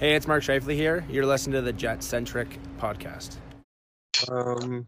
[0.00, 1.04] Hey, it's Mark Scheifele here.
[1.10, 3.36] You're listening to the Jet Centric podcast.
[4.30, 4.86] Um,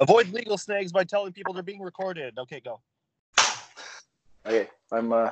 [0.00, 2.36] avoid legal snags by telling people they're being recorded.
[2.40, 2.80] Okay, go.
[4.44, 5.30] Okay, I'm uh,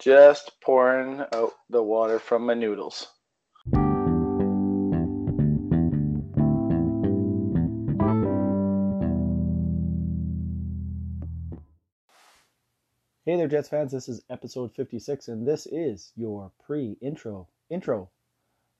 [0.00, 3.08] just pouring out the water from my noodles.
[13.26, 13.92] Hey there, Jets fans.
[13.92, 17.46] This is episode 56, and this is your pre intro.
[17.70, 18.10] Intro.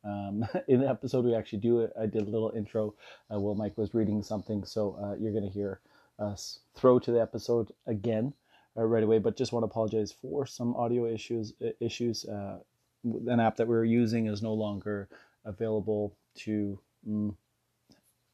[0.05, 1.93] Um, in the episode, we actually do it.
[1.99, 2.95] I did a little intro
[3.33, 5.81] uh, while Mike was reading something, so uh, you're going to hear
[6.19, 8.33] us throw to the episode again
[8.77, 9.19] uh, right away.
[9.19, 11.53] But just want to apologize for some audio issues.
[11.81, 12.25] Issues.
[12.25, 12.59] Uh,
[13.05, 15.09] an app that we were using is no longer
[15.45, 16.79] available to.
[17.09, 17.35] Mm,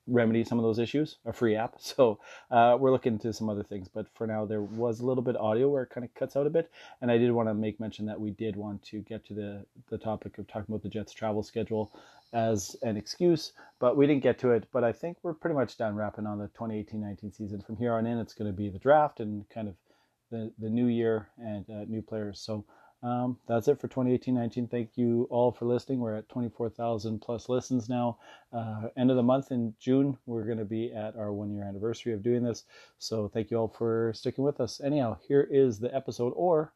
[0.07, 1.77] remedy some of those issues, a free app.
[1.81, 2.19] So
[2.51, 3.89] uh, we're looking into some other things.
[3.89, 6.47] But for now, there was a little bit audio where it kind of cuts out
[6.47, 6.71] a bit.
[7.01, 9.67] And I did want to make mention that we did want to get to the,
[9.91, 11.93] the topic of talking about the Jets travel schedule
[12.33, 14.67] as an excuse, but we didn't get to it.
[14.73, 17.61] But I think we're pretty much done wrapping on the 2018-19 season.
[17.61, 19.75] From here on in, it's going to be the draft and kind of
[20.31, 22.41] the, the new year and uh, new players.
[22.41, 22.65] So
[23.05, 24.71] um, that's it for 2018-19.
[24.71, 26.01] Thank you all for listening.
[26.01, 28.19] We're at 24,000 plus listens now.
[28.51, 31.65] Uh, end of the month in June, we're going to be at our one year
[31.65, 32.65] anniversary of doing this.
[32.99, 34.81] So thank you all for sticking with us.
[34.83, 36.73] Anyhow, here is the episode, or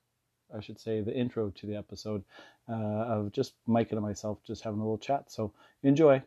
[0.55, 2.23] I should say the intro to the episode
[2.69, 5.31] uh, of just Mike and myself just having a little chat.
[5.33, 6.23] So enjoy.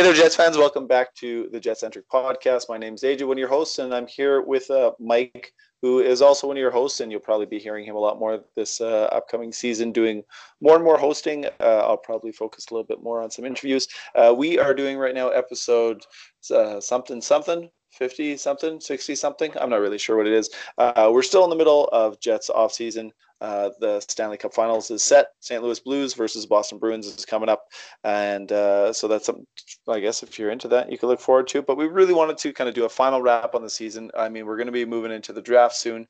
[0.00, 0.56] Hey there, Jets fans.
[0.56, 2.70] Welcome back to the Jet Centric podcast.
[2.70, 5.98] My name is AJ, one of your hosts, and I'm here with uh, Mike, who
[5.98, 8.40] is also one of your hosts, and you'll probably be hearing him a lot more
[8.56, 10.22] this uh, upcoming season, doing
[10.62, 11.44] more and more hosting.
[11.60, 13.88] Uh, I'll probably focus a little bit more on some interviews.
[14.14, 16.02] Uh, we are doing right now episode
[16.50, 19.52] uh, something something 50 something, 60 something.
[19.60, 20.48] I'm not really sure what it is.
[20.78, 23.12] Uh, we're still in the middle of Jets off season.
[23.40, 25.28] Uh, the Stanley Cup Finals is set.
[25.40, 25.62] St.
[25.62, 27.64] Louis Blues versus Boston Bruins is coming up,
[28.04, 29.46] and uh, so that's something.
[29.88, 31.62] I guess if you're into that, you can look forward to.
[31.62, 34.10] But we really wanted to kind of do a final wrap on the season.
[34.16, 36.06] I mean, we're going to be moving into the draft soon,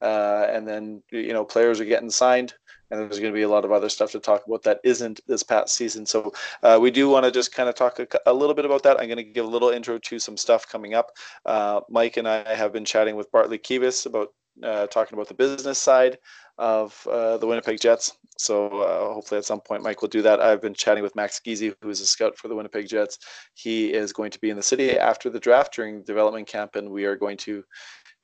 [0.00, 2.54] uh, and then you know players are getting signed,
[2.90, 5.20] and there's going to be a lot of other stuff to talk about that isn't
[5.26, 6.04] this past season.
[6.04, 8.82] So uh, we do want to just kind of talk a, a, little bit about
[8.82, 9.00] that.
[9.00, 11.10] I'm going to give a little intro to some stuff coming up.
[11.46, 14.28] Uh, Mike and I have been chatting with Bartley Kives about
[14.62, 16.18] uh, talking about the business side
[16.58, 18.16] of uh, the Winnipeg Jets.
[18.38, 20.40] So uh, hopefully at some point Mike will do that.
[20.40, 23.18] I've been chatting with Max Geezy, who is a scout for the Winnipeg Jets.
[23.54, 26.90] He is going to be in the city after the draft during development camp, and
[26.90, 27.64] we are going to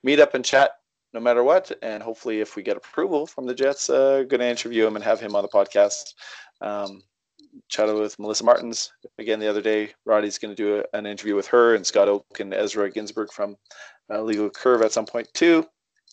[0.02, 0.72] meet up and chat
[1.14, 1.72] no matter what.
[1.82, 5.04] And hopefully, if we get approval from the Jets, uh, going to interview him and
[5.04, 6.14] have him on the podcast.
[6.60, 7.02] Um,
[7.68, 9.94] chatted with Melissa Martins again the other day.
[10.04, 13.32] Roddy's going to do a, an interview with her and Scott Oake and Ezra Ginsburg
[13.32, 13.56] from
[14.10, 15.66] uh, Legal Curve at some point too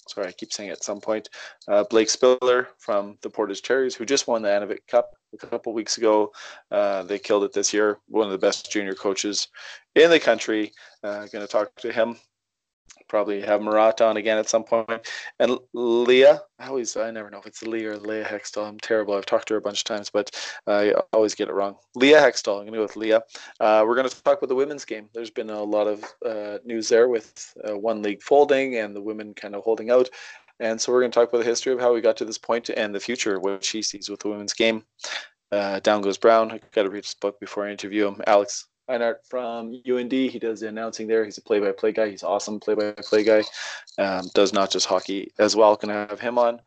[0.08, 1.30] sorry, I keep saying at some point,
[1.68, 5.74] uh, Blake Spiller from the Portage Terriers, who just won the Anavet Cup a couple
[5.74, 6.32] weeks ago.
[6.72, 8.00] Uh, they killed it this year.
[8.08, 9.48] One of the best junior coaches
[9.96, 10.74] in the country.
[11.04, 12.18] Uh, going to talk to him
[13.07, 14.89] probably have Marat on again at some point.
[15.39, 18.67] And Leah, I always, I never know if it's Leah or Leah Hextall.
[18.67, 19.13] I'm terrible.
[19.13, 20.31] I've talked to her a bunch of times, but
[20.67, 21.75] I always get it wrong.
[21.95, 22.59] Leah Hextall.
[22.59, 23.22] I'm going to go with Leah.
[23.59, 25.09] Uh, we're going to talk about the women's game.
[25.13, 29.01] There's been a lot of uh, news there with uh, one league folding and the
[29.01, 30.09] women kind of holding out.
[30.59, 32.38] And so we're going to talk about the history of how we got to this
[32.38, 34.83] point and the future, what she sees with the women's game.
[35.51, 36.51] Uh, down goes Brown.
[36.51, 38.22] I've got to read his book before I interview him.
[38.25, 40.12] Alex Einart from UND.
[40.12, 41.25] He does the announcing there.
[41.25, 42.09] He's a play-by-play guy.
[42.09, 43.44] He's awesome play-by-play guy.
[43.97, 45.75] Um, does not just hockey as well.
[45.75, 46.62] Can have him on.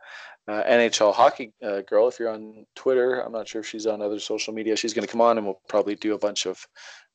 [0.46, 2.08] Uh, NHL hockey uh, girl.
[2.08, 4.76] If you're on Twitter, I'm not sure if she's on other social media.
[4.76, 6.66] She's going to come on, and we'll probably do a bunch of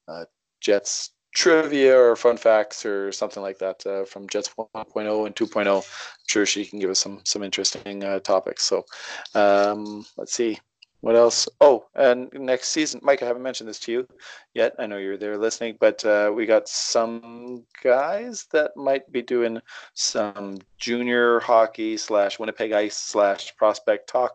[0.08, 0.26] uh,
[0.62, 5.78] Jets trivia or fun facts or something like that uh, from Jets 1.0 and 2.0.
[5.78, 5.84] I'm
[6.28, 8.64] sure she can give us some some interesting uh, topics.
[8.64, 8.86] So
[9.34, 10.60] um, let's see.
[11.04, 11.50] What else?
[11.60, 14.08] Oh, and next season, Mike, I haven't mentioned this to you
[14.54, 14.74] yet.
[14.80, 19.60] I know you're there listening, but uh, we got some guys that might be doing
[19.96, 24.32] some junior hockey slash Winnipeg Ice slash prospect talk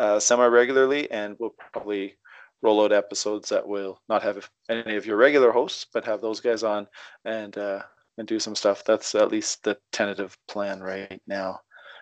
[0.00, 2.16] uh, semi regularly, and we'll probably
[2.62, 6.40] roll out episodes that will not have any of your regular hosts, but have those
[6.40, 6.88] guys on
[7.26, 7.80] and uh,
[8.16, 8.82] and do some stuff.
[8.84, 11.60] That's at least the tentative plan right now.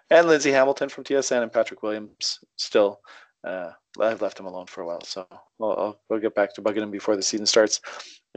[0.09, 3.01] And Lindsay Hamilton from TSN and Patrick Williams still
[3.47, 3.71] uh,
[4.01, 6.83] I've left him alone for a while, so I'll, I'll, I'll get back to bugging
[6.83, 7.81] him before the season starts.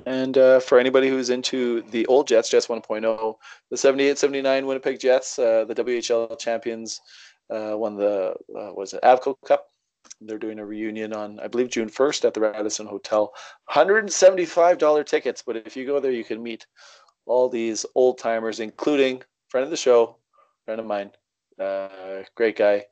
[0.05, 3.35] And uh, for anybody who's into the old Jets, Jets 1.0,
[3.71, 7.01] the 78 79 Winnipeg Jets, uh, the WHL champions,
[7.49, 9.65] uh, won the, uh, was it Avco Cup?
[10.21, 13.33] They're doing a reunion on, I believe, June 1st at the Radisson Hotel.
[13.69, 16.67] $175 tickets, but if you go there, you can meet
[17.25, 20.17] all these old timers, including friend of the show,
[20.65, 21.11] friend of mine,
[21.59, 22.83] uh, great guy,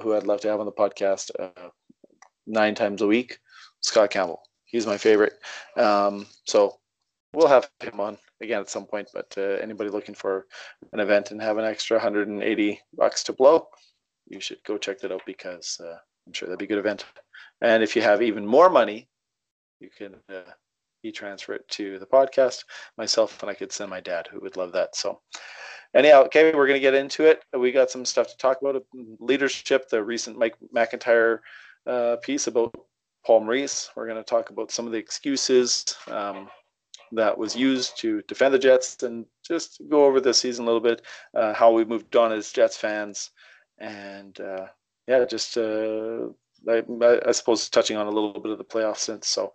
[0.00, 1.68] who I'd love to have on the podcast uh,
[2.46, 3.38] nine times a week.
[3.80, 4.42] Scott Campbell.
[4.64, 5.34] He's my favorite.
[5.76, 6.78] Um, so
[7.34, 9.08] we'll have him on again at some point.
[9.12, 10.46] But uh, anybody looking for
[10.92, 13.68] an event and have an extra 180 bucks to blow,
[14.28, 15.96] you should go check that out because uh,
[16.26, 17.04] I'm sure that'd be a good event.
[17.60, 19.08] And if you have even more money,
[19.80, 20.50] you can uh,
[21.02, 22.64] e-transfer it to the podcast
[22.96, 24.96] myself, and I could send my dad, who would love that.
[24.96, 25.20] So.
[25.94, 27.42] Anyhow, okay, we're going to get into it.
[27.56, 28.82] We got some stuff to talk about.
[29.20, 31.40] Leadership, the recent Mike McIntyre
[31.86, 32.74] uh, piece about
[33.26, 33.90] Paul Maurice.
[33.94, 36.48] We're going to talk about some of the excuses um,
[37.12, 40.80] that was used to defend the Jets and just go over the season a little
[40.80, 41.02] bit,
[41.34, 43.30] uh, how we moved on as Jets fans,
[43.78, 44.66] and uh,
[45.06, 46.28] yeah, just uh,
[46.68, 46.82] I,
[47.26, 49.28] I, suppose touching on a little bit of the playoffs since.
[49.28, 49.52] So,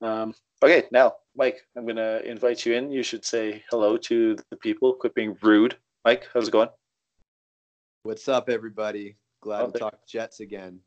[0.00, 0.34] um,
[0.64, 2.90] okay, now Mike, I'm going to invite you in.
[2.90, 4.94] You should say hello to the people.
[4.94, 5.76] Quit being rude.
[6.04, 6.70] Mike, how's it going?
[8.04, 9.16] What's up, everybody?
[9.42, 10.80] Glad oh, to talk Jets again.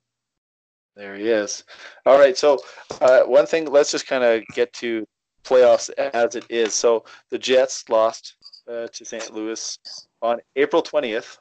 [0.96, 1.64] There he is.
[2.08, 2.36] All right.
[2.36, 2.60] So,
[3.02, 5.06] uh, one thing, let's just kind of get to
[5.44, 6.74] playoffs as it is.
[6.74, 8.36] So, the Jets lost
[8.68, 9.32] uh, to St.
[9.32, 9.78] Louis
[10.24, 11.38] on April 20th,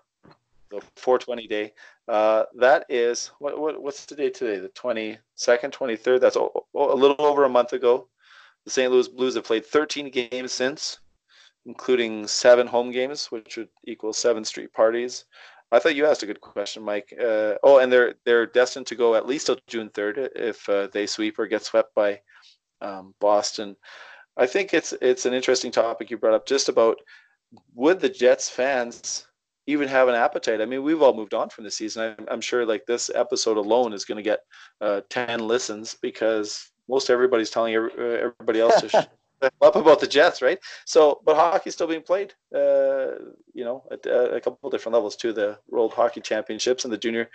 [0.71, 1.73] the 420 day.
[2.07, 4.59] Uh, that is, what, what, what's the day today?
[4.59, 6.21] The 22nd, 23rd?
[6.21, 8.09] That's a, a little over a month ago.
[8.67, 8.93] The St.
[8.93, 10.99] Louis Blues have played 13 games since,
[11.67, 15.25] including seven home games, which would equal seven street parties.
[15.71, 17.13] I thought you asked a good question, Mike.
[17.19, 20.89] Uh, oh, and they're they're destined to go at least till June third if uh,
[20.89, 22.21] they sweep or get swept by
[22.81, 23.77] um, Boston.
[24.37, 26.99] I think it's it's an interesting topic you brought up, just about
[27.75, 29.27] would the Jets fans
[29.67, 30.61] even have an appetite?
[30.61, 32.17] I mean, we've all moved on from the season.
[32.19, 34.41] I'm, I'm sure like this episode alone is going to get
[34.81, 39.09] uh, ten listens because most everybody's telling everybody else to
[39.63, 40.59] up about the Jets, right?
[40.85, 43.19] So, but hockey's still being played, uh,
[43.53, 45.33] you know, at, at a couple different levels too.
[45.33, 47.31] The World Hockey Championships and the Junior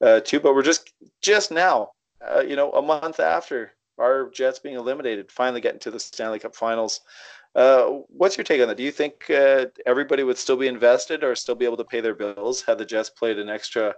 [0.00, 0.40] uh, too.
[0.40, 1.90] But we're just just now,
[2.26, 6.38] uh, you know, a month after our Jets being eliminated, finally getting to the Stanley
[6.38, 7.00] Cup Finals.
[7.54, 8.76] Uh, what's your take on that?
[8.76, 12.00] Do you think uh, everybody would still be invested or still be able to pay
[12.00, 13.94] their bills had the Jets played an extra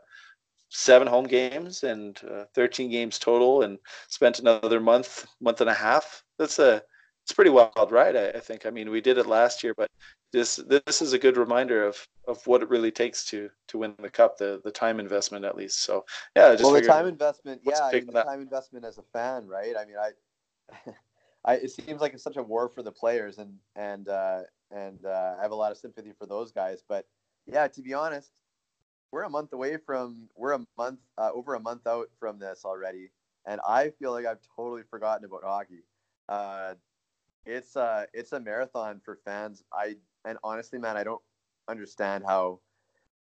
[0.72, 3.78] seven home games and uh, 13 games total and
[4.08, 6.22] spent another month, month and a half?
[6.38, 6.82] That's a
[7.24, 8.16] it's pretty wild ride.
[8.16, 8.66] I, I, think.
[8.66, 9.88] I mean, we did it last year, but
[10.32, 13.94] this this is a good reminder of of what it really takes to to win
[14.00, 14.38] the cup.
[14.38, 15.84] The the time investment, at least.
[15.84, 16.04] So
[16.34, 17.60] yeah, just well, the time investment.
[17.64, 19.74] Yeah, I mean, the time investment as a fan, right?
[19.78, 20.90] I mean, I.
[21.44, 25.04] I, it seems like it's such a war for the players, and and uh, and
[25.04, 26.84] uh, I have a lot of sympathy for those guys.
[26.88, 27.04] But
[27.46, 28.30] yeah, to be honest,
[29.12, 32.62] we're a month away from we're a month uh, over a month out from this
[32.64, 33.10] already,
[33.46, 35.84] and I feel like I've totally forgotten about hockey.
[36.28, 36.74] Uh,
[37.44, 39.62] it's uh it's a marathon for fans.
[39.72, 41.22] I and honestly, man, I don't
[41.68, 42.60] understand how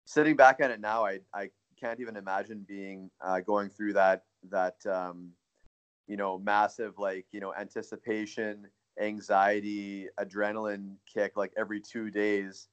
[0.06, 1.06] sitting back on it now.
[1.06, 1.50] I I
[1.80, 5.32] can't even imagine being uh, going through that that um,
[6.08, 8.68] you know massive like you know anticipation,
[9.00, 12.70] anxiety, adrenaline kick like every two days,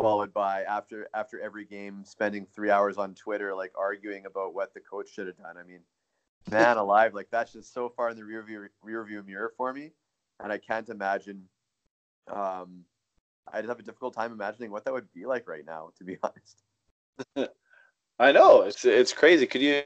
[0.00, 4.72] followed by after after every game spending three hours on Twitter like arguing about what
[4.74, 5.56] the coach should have done.
[5.56, 5.80] I mean,
[6.50, 9.72] man alive, like that's just so far in the rear view rear view mirror for
[9.72, 9.92] me
[10.42, 11.42] and I can't imagine.
[12.32, 12.84] Um,
[13.52, 16.04] I just have a difficult time imagining what that would be like right now, to
[16.04, 16.62] be honest.
[18.18, 19.46] I know it's it's crazy.
[19.46, 19.82] Could you,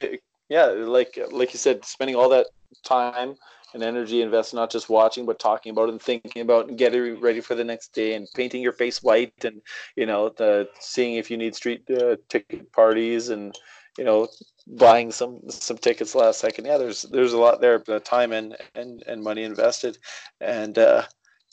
[0.49, 2.47] yeah, like like you said, spending all that
[2.85, 3.35] time
[3.75, 7.40] and energy invested not just watching but talking about and thinking about and getting ready
[7.40, 9.61] for the next day and painting your face white and
[9.97, 13.54] you know the seeing if you need street uh, ticket parties and
[13.99, 14.28] you know
[14.66, 16.66] buying some some tickets last second.
[16.66, 19.99] Yeah, there's there's a lot there, the time and and and money invested,
[20.40, 21.04] and uh,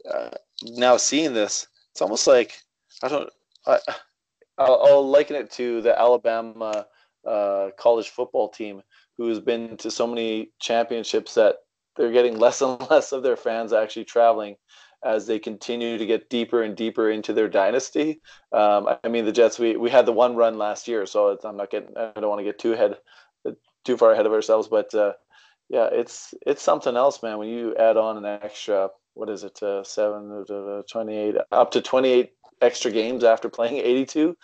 [0.10, 0.30] uh,
[0.64, 2.60] now seeing this, it's almost like
[3.04, 3.30] I don't.
[3.66, 3.80] I,
[4.58, 6.86] I'll, I'll liken it to the Alabama
[7.26, 8.82] uh, college football team,
[9.18, 11.56] who has been to so many championships that
[11.96, 14.56] they're getting less and less of their fans actually traveling
[15.04, 18.22] as they continue to get deeper and deeper into their dynasty.
[18.52, 21.58] Um, I mean, the Jets, we, we had the one run last year, so I'm
[21.58, 22.98] not getting, I don't want to get too ahead,
[23.84, 25.14] too far ahead of ourselves, but uh,
[25.70, 27.40] yeah, it's, it's something else, man.
[27.40, 31.82] When you add on an extra, what is it, uh, seven, uh, 28, up to
[31.82, 32.32] 28
[32.62, 34.38] extra games after playing 82,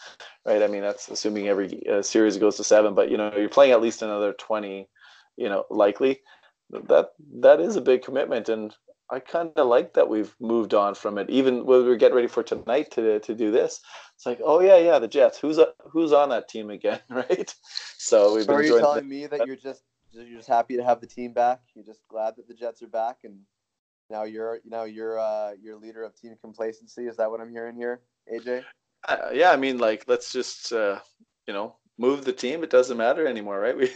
[0.44, 0.64] right?
[0.64, 3.74] I mean, that's assuming every uh, series goes to seven, but you know, you're playing
[3.74, 4.90] at least another 20,
[5.36, 6.22] you know, likely
[6.70, 8.50] that, that is a big commitment.
[8.50, 8.76] And
[9.10, 11.30] I kind of like that we've moved on from it.
[11.30, 13.80] Even when we are getting ready for tonight to to do this,
[14.16, 15.40] it's like, oh yeah, yeah, the Jets.
[15.40, 17.54] Who's a, who's on that team again, right?
[17.98, 18.46] So we've.
[18.46, 21.32] So are you telling me that you're just you're just happy to have the team
[21.32, 21.62] back?
[21.74, 23.40] You're just glad that the Jets are back, and
[24.10, 27.08] now you're now you're uh, you're leader of team complacency.
[27.08, 28.02] Is that what I'm hearing here,
[28.34, 28.66] AJ?
[29.34, 29.52] yeah.
[29.52, 31.00] I mean, like, let's just uh,
[31.48, 32.64] you know move the team.
[32.64, 33.78] It doesn't matter anymore, right?
[33.78, 33.92] We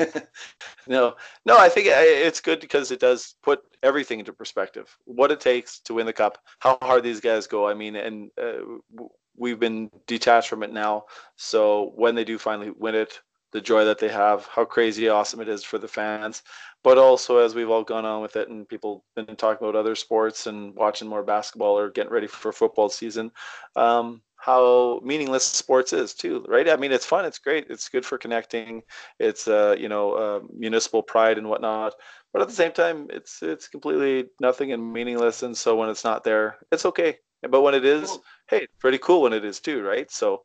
[0.87, 1.15] no,
[1.45, 1.57] no.
[1.57, 4.95] I think it's good because it does put everything into perspective.
[5.05, 7.67] What it takes to win the cup, how hard these guys go.
[7.67, 9.03] I mean, and uh,
[9.37, 11.05] we've been detached from it now.
[11.35, 13.19] So when they do finally win it,
[13.51, 16.41] the joy that they have, how crazy awesome it is for the fans.
[16.83, 19.95] But also, as we've all gone on with it, and people been talking about other
[19.95, 23.31] sports and watching more basketball or getting ready for football season,
[23.75, 26.67] um, how meaningless sports is too, right?
[26.67, 28.81] I mean, it's fun, it's great, it's good for connecting,
[29.19, 31.93] it's uh, you know uh, municipal pride and whatnot.
[32.33, 35.43] But at the same time, it's it's completely nothing and meaningless.
[35.43, 37.19] And so when it's not there, it's okay.
[37.47, 38.17] But when it is,
[38.49, 40.09] hey, pretty cool when it is too, right?
[40.09, 40.43] So.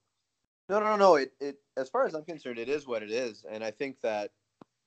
[0.69, 1.15] No, no, no.
[1.15, 4.01] It, it, as far as I'm concerned, it is what it is, and I think
[4.03, 4.31] that,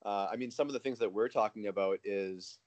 [0.05, 2.59] uh, I mean, some of the things that we're talking about is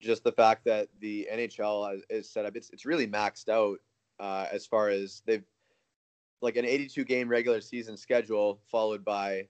[0.00, 2.56] just the fact that the NHL is set up.
[2.56, 3.78] It's it's really maxed out
[4.20, 5.44] uh, as far as they've
[6.40, 9.48] like an 82 game regular season schedule followed by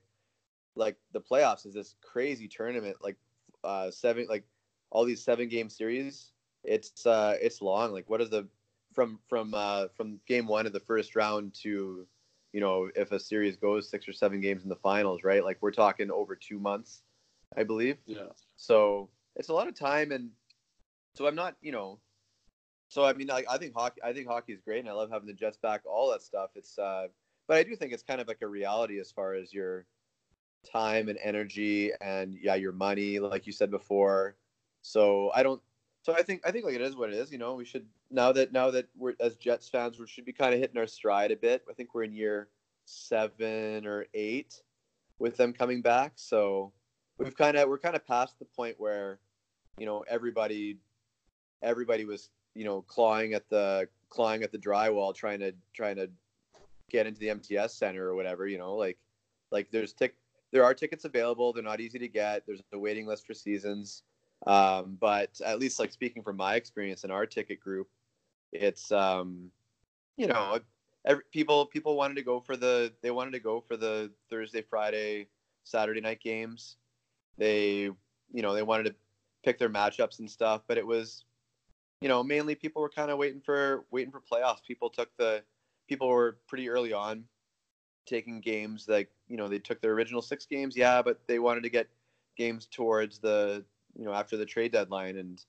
[0.75, 3.17] like the playoffs is this crazy tournament like
[3.63, 4.45] uh seven like
[4.91, 6.31] all these seven game series.
[6.63, 7.91] It's uh it's long.
[7.91, 8.47] Like what is the
[8.93, 12.07] from from uh from game one of the first round to
[12.53, 15.43] you know if a series goes six or seven games in the finals right?
[15.43, 17.01] Like we're talking over two months
[17.57, 17.97] i believe.
[18.05, 18.31] Yeah.
[18.55, 20.29] So it's a lot of time and
[21.15, 21.99] so i'm not you know
[22.95, 24.01] so I mean, I, I think hockey.
[24.01, 25.81] I think hockey is great, and I love having the Jets back.
[25.85, 26.51] All that stuff.
[26.55, 27.07] It's, uh,
[27.45, 29.85] but I do think it's kind of like a reality as far as your
[30.71, 34.37] time and energy, and yeah, your money, like you said before.
[34.81, 35.61] So I don't.
[36.03, 37.33] So I think I think like it is what it is.
[37.33, 40.31] You know, we should now that now that we're as Jets fans, we should be
[40.31, 41.65] kind of hitting our stride a bit.
[41.69, 42.47] I think we're in year
[42.85, 44.61] seven or eight
[45.19, 46.13] with them coming back.
[46.15, 46.71] So
[47.17, 49.19] we've kind of we're kind of past the point where
[49.77, 50.77] you know everybody
[51.61, 56.09] everybody was you know clawing at the clawing at the drywall trying to trying to
[56.89, 58.97] get into the MTS center or whatever you know like
[59.51, 60.15] like there's tick
[60.51, 61.51] there are tickets available.
[61.51, 62.45] They're not easy to get.
[62.45, 64.03] There's a waiting list for seasons.
[64.47, 67.87] Um, but at least like speaking from my experience in our ticket group
[68.61, 69.51] it's um
[70.17, 70.59] you know
[71.05, 74.61] every, people people wanted to go for the they wanted to go for the Thursday
[74.61, 75.27] Friday
[75.63, 76.77] Saturday night games.
[77.37, 77.89] They
[78.31, 78.95] you know they wanted to
[79.43, 81.23] pick their matchups and stuff but it was
[82.05, 84.63] you know, mainly people were kind of waiting for waiting for playoffs.
[84.63, 85.41] People took the
[85.89, 87.23] people were pretty early on
[88.05, 91.63] taking games like you know they took their original six games, yeah, but they wanted
[91.63, 91.87] to get
[92.37, 93.65] games towards the
[93.97, 95.45] you know after the trade deadline and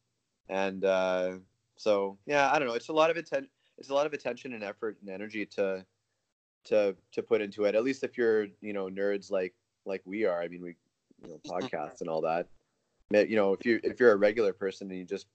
[0.48, 1.32] and uh,
[1.76, 2.74] so yeah, I don't know.
[2.74, 3.50] It's a lot of attention.
[3.76, 5.84] It's a lot of attention and effort and energy to
[6.64, 7.74] to to put into it.
[7.74, 9.52] At least if you're you know nerds like
[9.84, 10.40] like we are.
[10.40, 10.74] I mean, we
[11.22, 12.48] you know podcasts and all that.
[13.10, 15.26] You know, if you if you're a regular person and you just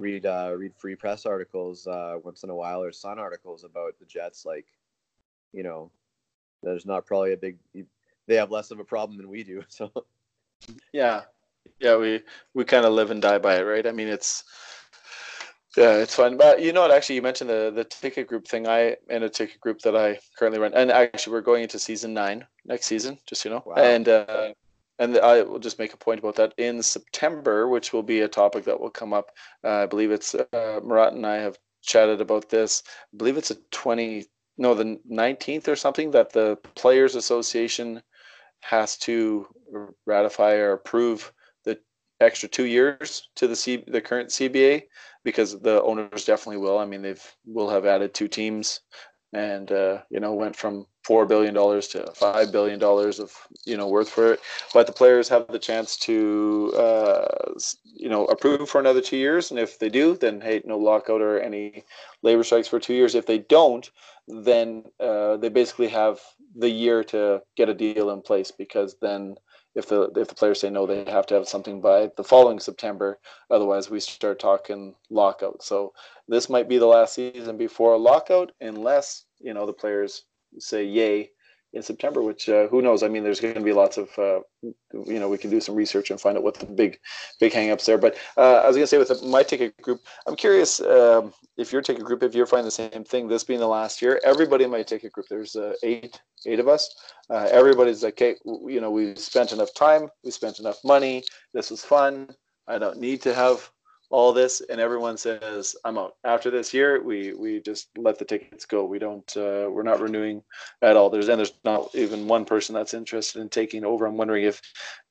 [0.00, 3.98] read uh, read free press articles uh, once in a while or Sun articles about
[3.98, 4.44] the Jets.
[4.44, 4.66] Like,
[5.52, 5.90] you know,
[6.62, 7.58] there's not probably a big.
[8.26, 9.62] They have less of a problem than we do.
[9.70, 9.90] So.
[10.92, 11.22] Yeah,
[11.78, 12.20] yeah, we
[12.52, 13.86] we kind of live and die by it, right?
[13.86, 14.44] I mean, it's
[15.76, 16.36] yeah, it's fun.
[16.36, 16.90] But you know what?
[16.90, 18.66] Actually, you mentioned the the ticket group thing.
[18.66, 22.12] I in a ticket group that I currently run, and actually, we're going into season
[22.12, 23.18] nine next season.
[23.26, 23.76] Just you know, wow.
[23.76, 24.52] and uh,
[25.00, 28.28] and I will just make a point about that in September, which will be a
[28.28, 29.30] topic that will come up.
[29.64, 32.82] Uh, I believe it's uh, Murat and I have chatted about this.
[33.12, 34.26] I believe it's a 20,
[34.58, 38.02] no, the 19th or something that the Players Association
[38.60, 39.46] has to
[40.04, 41.32] ratify or approve
[41.64, 41.78] the
[42.20, 44.82] extra two years to the C, the current CBA
[45.24, 46.78] because the owners definitely will.
[46.78, 48.80] I mean, they've will have added two teams
[49.32, 53.32] and uh, you know went from four billion dollars to five billion dollars of
[53.64, 54.40] you know worth for it.
[54.74, 57.52] But the players have the chance to uh,
[57.84, 61.20] you know approve for another two years, and if they do, then hey, no lockout
[61.20, 61.84] or any
[62.22, 63.14] labor strikes for two years.
[63.14, 63.90] If they don't,
[64.28, 66.20] then uh, they basically have
[66.56, 69.36] the year to get a deal in place because then
[69.74, 72.58] if the if the players say no, they have to have something by the following
[72.58, 73.18] September.
[73.50, 75.62] Otherwise, we start talking lockout.
[75.62, 75.92] So
[76.28, 80.24] this might be the last season before a lockout, unless you know the players
[80.58, 81.30] say yay
[81.72, 82.22] in September.
[82.22, 83.02] Which uh, who knows?
[83.02, 85.74] I mean, there's going to be lots of uh, you know we can do some
[85.74, 86.98] research and find out what the big
[87.38, 87.98] big hangups there.
[87.98, 91.72] But uh, I was going to say with my ticket group, I'm curious um, if
[91.72, 93.28] your ticket group, if you're finding the same thing.
[93.28, 96.68] This being the last year, everybody in my ticket group, there's uh, eight eight of
[96.68, 96.88] us
[97.30, 101.22] uh, everybody's like, okay, you know, we've spent enough time, we spent enough money,
[101.54, 102.28] this was fun.
[102.66, 103.70] I don't need to have
[104.10, 106.16] all this, and everyone says, I'm out.
[106.24, 108.84] After this year, we we just let the tickets go.
[108.84, 110.42] We don't, uh, we're not renewing
[110.82, 111.10] at all.
[111.10, 114.06] There's and there's not even one person that's interested in taking over.
[114.06, 114.60] I'm wondering if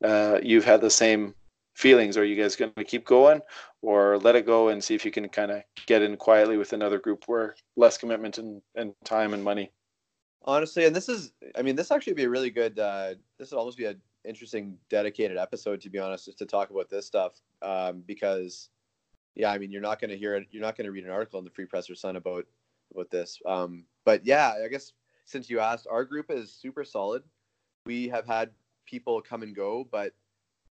[0.04, 1.34] uh, you've had the same
[1.76, 2.18] feelings.
[2.18, 3.40] Are you guys going to keep going,
[3.82, 6.74] or let it go and see if you can kind of get in quietly with
[6.74, 9.72] another group where less commitment and, and time and money?
[10.44, 12.80] Honestly, and this is, I mean, this actually be a really good.
[12.80, 16.70] Uh, this would almost be an interesting dedicated episode, to be honest, just to talk
[16.70, 18.70] about this stuff, um, because,
[19.36, 20.48] yeah, I mean, you're not going to hear it.
[20.52, 22.46] You're not going to read an article in the Free Press or Sun about
[22.94, 23.40] about this.
[23.46, 24.94] Um, but yeah, I guess
[25.26, 27.24] since you asked, our group is super solid.
[27.86, 28.50] We have had
[28.86, 30.14] people come and go, but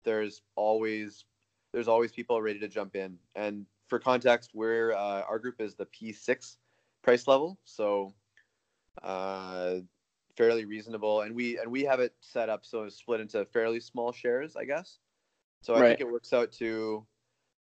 [0.05, 1.25] there's always
[1.73, 3.19] there's always people ready to jump in.
[3.35, 6.57] And for context, we're uh, our group is the P6
[7.03, 8.15] price level, so
[9.03, 9.77] uh,
[10.37, 11.23] fairly reasonable.
[11.23, 14.57] And we and we have it set up so it's split into fairly small shares,
[14.57, 14.99] I guess.
[15.63, 15.89] So I right.
[15.89, 17.05] think it works out to,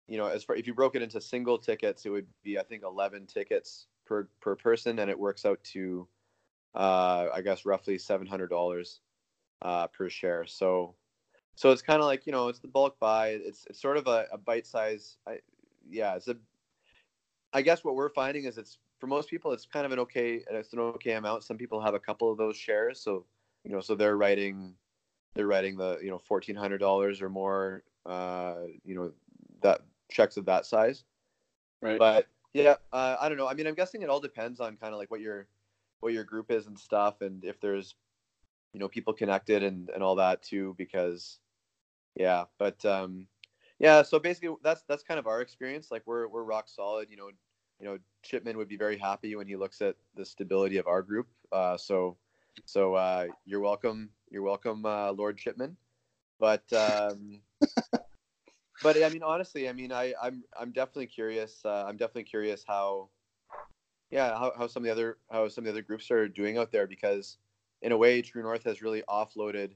[0.07, 2.63] you know, as far if you broke it into single tickets, it would be I
[2.63, 6.07] think 11 tickets per per person, and it works out to,
[6.75, 9.01] uh, I guess roughly seven hundred dollars
[9.61, 10.45] uh, per share.
[10.45, 10.95] So,
[11.55, 13.29] so it's kind of like you know it's the bulk buy.
[13.29, 15.17] It's it's sort of a, a bite size.
[15.27, 15.39] I,
[15.89, 16.37] yeah, it's a.
[17.53, 20.43] I guess what we're finding is it's for most people it's kind of an okay
[20.49, 21.43] it's an okay amount.
[21.43, 23.25] Some people have a couple of those shares, so
[23.63, 24.73] you know so they're writing
[25.33, 27.83] they're writing the you know fourteen hundred dollars or more.
[28.05, 29.11] Uh, you know
[29.61, 29.81] that
[30.11, 31.03] checks of that size.
[31.81, 31.99] Right.
[31.99, 33.47] But yeah, uh, I don't know.
[33.47, 35.47] I mean, I'm guessing it all depends on kind of like what your
[35.99, 37.95] what your group is and stuff, and if there's
[38.73, 40.73] you know people connected and and all that too.
[40.77, 41.39] Because
[42.15, 43.27] yeah, but um,
[43.79, 44.01] yeah.
[44.01, 45.91] So basically, that's that's kind of our experience.
[45.91, 47.09] Like we're we're rock solid.
[47.09, 47.29] You know,
[47.79, 51.01] you know, Chipman would be very happy when he looks at the stability of our
[51.01, 51.27] group.
[51.51, 52.17] Uh, so
[52.63, 54.09] so uh, you're welcome.
[54.29, 55.75] You're welcome, uh, Lord Chipman.
[56.39, 57.41] But um,
[58.81, 61.61] but I mean, honestly, I mean, I, I'm I'm definitely curious.
[61.63, 63.09] Uh, I'm definitely curious how,
[64.11, 66.57] yeah, how, how some of the other how some of the other groups are doing
[66.57, 67.37] out there because,
[67.81, 69.71] in a way, True North has really offloaded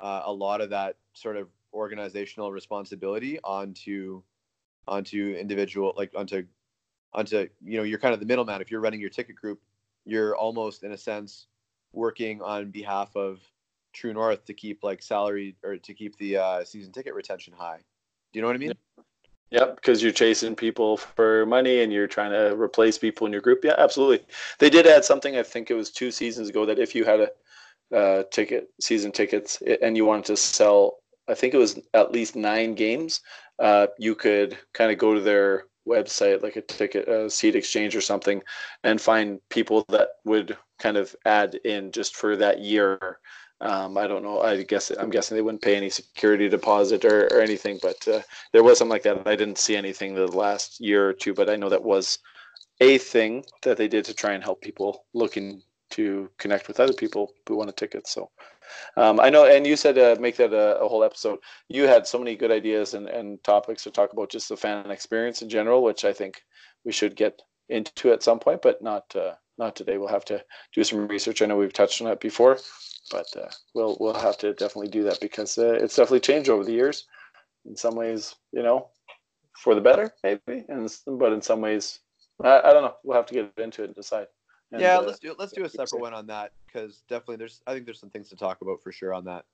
[0.00, 4.22] uh, a lot of that sort of organizational responsibility onto
[4.86, 6.44] onto individual like onto
[7.12, 9.60] onto you know you're kind of the middleman if you're running your ticket group
[10.04, 11.46] you're almost in a sense
[11.92, 13.40] working on behalf of
[13.92, 17.80] true north to keep like salary or to keep the uh, season ticket retention high
[18.34, 18.72] do you know what I mean?
[19.52, 23.40] Yep, because you're chasing people for money and you're trying to replace people in your
[23.40, 23.60] group.
[23.62, 24.26] Yeah, absolutely.
[24.58, 25.36] They did add something.
[25.36, 29.12] I think it was two seasons ago that if you had a uh, ticket, season
[29.12, 30.96] tickets, and you wanted to sell,
[31.28, 33.20] I think it was at least nine games,
[33.60, 37.94] uh, you could kind of go to their website, like a ticket, a seat exchange
[37.94, 38.42] or something,
[38.82, 43.20] and find people that would kind of add in just for that year
[43.60, 44.40] um, I don't know.
[44.40, 48.20] I guess I'm guessing they wouldn't pay any security deposit or, or anything, but uh,
[48.52, 49.26] there was something like that.
[49.26, 52.18] I didn't see anything the last year or two, but I know that was
[52.80, 56.92] a thing that they did to try and help people looking to connect with other
[56.92, 58.08] people who want a ticket.
[58.08, 58.30] So
[58.96, 61.38] um, I know, and you said uh, make that a, a, whole episode.
[61.68, 64.90] You had so many good ideas and, and topics to talk about just the fan
[64.90, 66.42] experience in general, which I think
[66.84, 69.98] we should get into at some point, but not uh, not today.
[69.98, 71.42] We'll have to do some research.
[71.42, 72.58] I know we've touched on it before,
[73.10, 76.64] but uh, we'll we'll have to definitely do that because uh, it's definitely changed over
[76.64, 77.06] the years.
[77.66, 78.88] In some ways, you know,
[79.56, 82.00] for the better, maybe, and but in some ways,
[82.42, 82.94] I, I don't know.
[83.04, 84.26] We'll have to get into it and decide.
[84.72, 85.38] And, yeah, uh, let's do it.
[85.38, 88.28] let's do a separate one on that because definitely there's I think there's some things
[88.30, 89.44] to talk about for sure on that.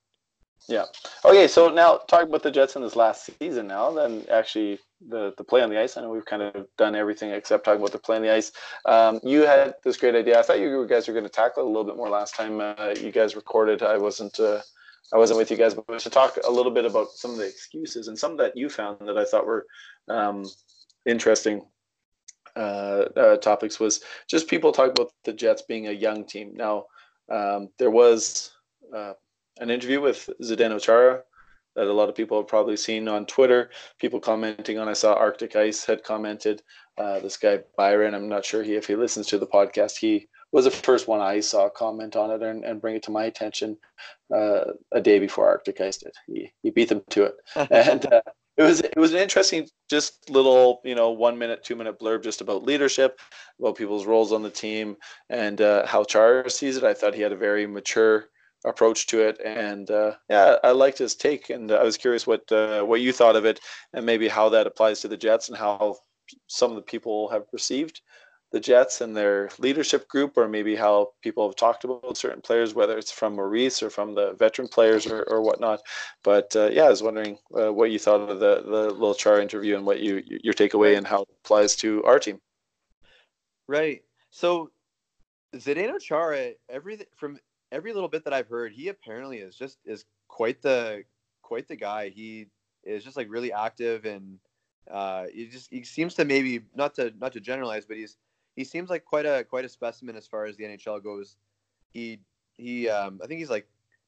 [0.67, 0.85] Yeah.
[1.25, 5.33] Okay, so now talking about the Jets in this last season now, then actually the,
[5.37, 5.97] the play on the ice.
[5.97, 8.51] I know we've kind of done everything except talking about the play on the ice.
[8.85, 10.39] Um, you had this great idea.
[10.39, 12.59] I thought you guys were going to tackle it a little bit more last time
[12.59, 13.83] uh, you guys recorded.
[13.83, 14.61] I wasn't uh,
[15.13, 17.47] I wasn't with you guys, but to talk a little bit about some of the
[17.47, 19.65] excuses and some that you found that I thought were
[20.07, 20.45] um,
[21.05, 21.65] interesting
[22.55, 26.53] uh, uh topics was just people talk about the Jets being a young team.
[26.55, 26.85] Now
[27.29, 28.51] um, there was
[28.95, 29.13] uh,
[29.59, 31.23] an interview with Zdeno Chara
[31.75, 33.69] that a lot of people have probably seen on Twitter.
[33.99, 34.87] People commenting on.
[34.87, 36.61] I saw Arctic Ice had commented.
[36.97, 39.97] Uh, this guy Byron, I'm not sure he if he listens to the podcast.
[39.97, 43.11] He was the first one I saw comment on it and, and bring it to
[43.11, 43.77] my attention
[44.33, 46.13] uh, a day before Arctic Ice did.
[46.27, 47.35] He he beat them to it,
[47.71, 48.21] and uh,
[48.57, 52.23] it was it was an interesting, just little you know one minute, two minute blurb
[52.23, 53.19] just about leadership,
[53.59, 54.97] about people's roles on the team,
[55.29, 56.83] and uh, how Chara sees it.
[56.83, 58.25] I thought he had a very mature
[58.65, 59.39] approach to it.
[59.43, 60.57] And uh, yeah.
[60.63, 63.59] I liked his take and i was curious what uh, what you thought of it
[63.93, 65.97] and maybe how that applies to the jets and how
[66.47, 68.01] some of the people have perceived
[68.51, 72.73] the jets and their leadership group or maybe how people have talked about certain players
[72.73, 75.79] whether it's from maurice or from the veteran players or, or whatnot.
[76.23, 79.41] But uh, yeah i was wondering uh, what you thought of the, the little Chara
[79.41, 82.39] interview and what you your takeaway and how it applies to our team.
[83.67, 84.01] Right.
[84.29, 84.71] So
[85.55, 87.39] Zdeno Chara, everything from
[87.71, 91.03] every little bit that I've heard, he apparently is just is quite the
[91.41, 92.09] quite the guy.
[92.09, 92.47] He
[92.83, 94.39] is just like really active and
[94.89, 98.17] uh, he just he seems to maybe not to not to generalize, but he's
[98.55, 101.37] he seems like quite a quite a specimen as far as the NHL goes.
[101.93, 102.19] he
[102.57, 103.67] he um I think he's like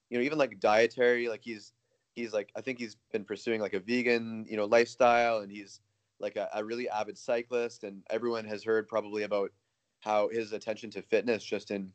[0.09, 1.73] you know even like dietary like he's
[2.15, 5.81] he's like I think he's been pursuing like a vegan you know lifestyle and he's
[6.19, 9.51] like a, a really avid cyclist and everyone has heard probably about
[9.99, 11.91] how his attention to fitness just in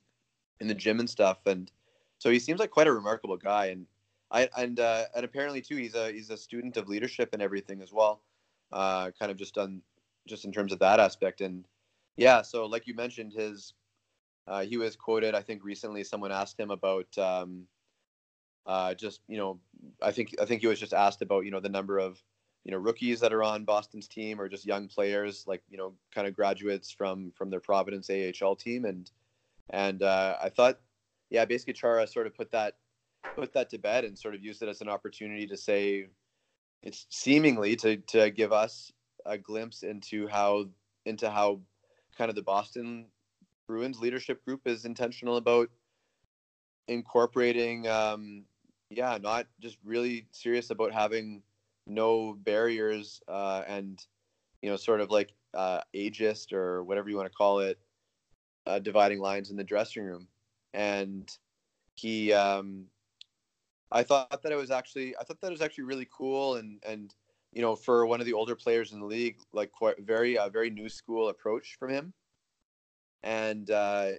[0.61, 1.39] in the gym and stuff.
[1.47, 1.71] And
[2.19, 3.67] so he seems like quite a remarkable guy.
[3.67, 3.87] And
[4.31, 7.81] I and uh, and apparently too he's a he's a student of leadership and everything
[7.81, 8.21] as well
[8.73, 9.83] uh, kind of just done
[10.27, 11.41] just in terms of that aspect.
[11.41, 11.67] And
[12.17, 13.75] yeah so like you mentioned his
[14.47, 17.67] uh, he was quoted I think recently someone asked him about um,
[18.67, 19.59] uh, just you know
[20.03, 22.23] I think I think he was just asked about you know the number of
[22.65, 25.95] you know rookies that are on Boston's team or just young players like you know
[26.15, 28.85] kind of graduates from from their Providence AHL team.
[28.85, 29.11] And
[29.71, 30.79] and uh, I thought
[31.31, 32.75] yeah basically Chara sort of put that
[33.37, 36.07] put that to bed and sort of used it as an opportunity to say
[36.83, 38.93] it's seemingly to to give us
[39.27, 40.67] a glimpse into how
[41.05, 41.61] into how
[42.17, 43.07] kind of the Boston
[43.67, 45.69] Bruins leadership group is intentional about
[46.87, 48.45] incorporating um,
[48.91, 51.43] yeah not just really serious about having
[51.87, 54.07] no barriers uh, and
[54.63, 57.79] you know sort of like uh, ageist or whatever you want to call it
[58.69, 60.29] uh, dividing lines in the dressing room
[60.75, 61.39] and
[61.95, 62.85] he um,
[63.91, 66.83] i thought that it was actually i thought that it was actually really cool and
[66.87, 67.15] and
[67.53, 70.49] you know for one of the older players in the league like quite very a
[70.49, 72.13] very new school approach from him
[73.23, 74.11] and uh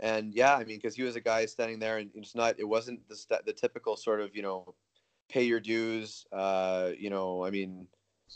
[0.00, 2.64] and yeah i mean because he was a guy standing there and it's not it
[2.64, 4.74] wasn't the st- the typical sort of you know
[5.32, 6.26] pay your dues.
[6.30, 7.86] Uh, you know, I mean,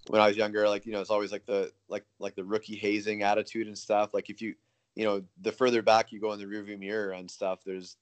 [0.09, 2.77] when I was younger, like you know, it's always like the like like the rookie
[2.77, 4.15] hazing attitude and stuff.
[4.15, 4.55] Like if you
[4.97, 7.97] you know, the further back you go in the rearview mirror and stuff, there's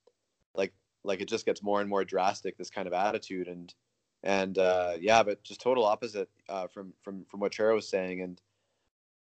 [0.54, 2.56] like like it just gets more and more drastic.
[2.56, 3.74] This kind of attitude and
[4.22, 8.22] and uh, yeah, but just total opposite uh, from from from what Chara was saying.
[8.22, 8.40] And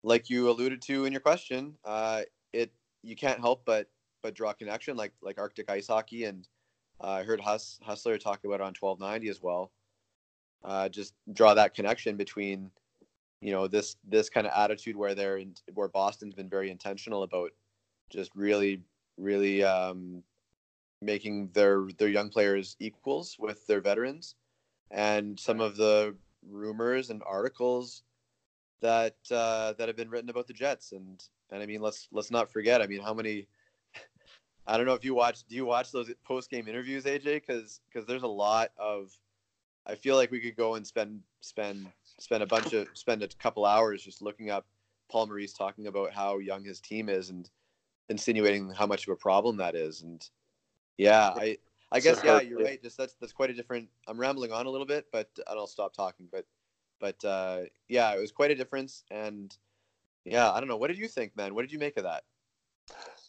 [0.03, 3.87] like you alluded to in your question, uh, it you can't help but
[4.21, 6.47] but draw connection like like Arctic ice hockey and
[7.03, 9.71] uh, I heard Hus- Hustler talk about on 1290 as well.
[10.63, 12.69] Uh, just draw that connection between,
[13.41, 17.23] you know, this this kind of attitude where they're in, where Boston's been very intentional
[17.23, 17.51] about
[18.09, 18.81] just really,
[19.17, 20.23] really um,
[21.01, 24.35] making their their young players equals with their veterans,
[24.91, 26.15] and some of the
[26.49, 28.03] rumors and articles
[28.81, 32.31] that uh, that have been written about the Jets and and I mean let's let's
[32.31, 33.47] not forget I mean how many
[34.67, 35.43] I don't know if you watch.
[35.47, 37.23] Do you watch those post game interviews, AJ?
[37.23, 39.11] Because because there's a lot of.
[39.85, 41.87] I feel like we could go and spend spend
[42.19, 44.65] spend a bunch of spend a couple hours just looking up
[45.09, 47.49] Paul Maurice talking about how young his team is and
[48.09, 50.01] insinuating how much of a problem that is.
[50.01, 50.27] And
[50.97, 51.57] yeah, I
[51.91, 52.81] I guess yeah, you're right.
[52.81, 53.89] Just that's that's quite a different.
[54.07, 56.27] I'm rambling on a little bit, but I'll stop talking.
[56.31, 56.45] But
[56.99, 59.03] but uh, yeah, it was quite a difference.
[59.11, 59.55] And
[60.23, 60.77] yeah, I don't know.
[60.77, 61.55] What did you think, man?
[61.55, 62.23] What did you make of that?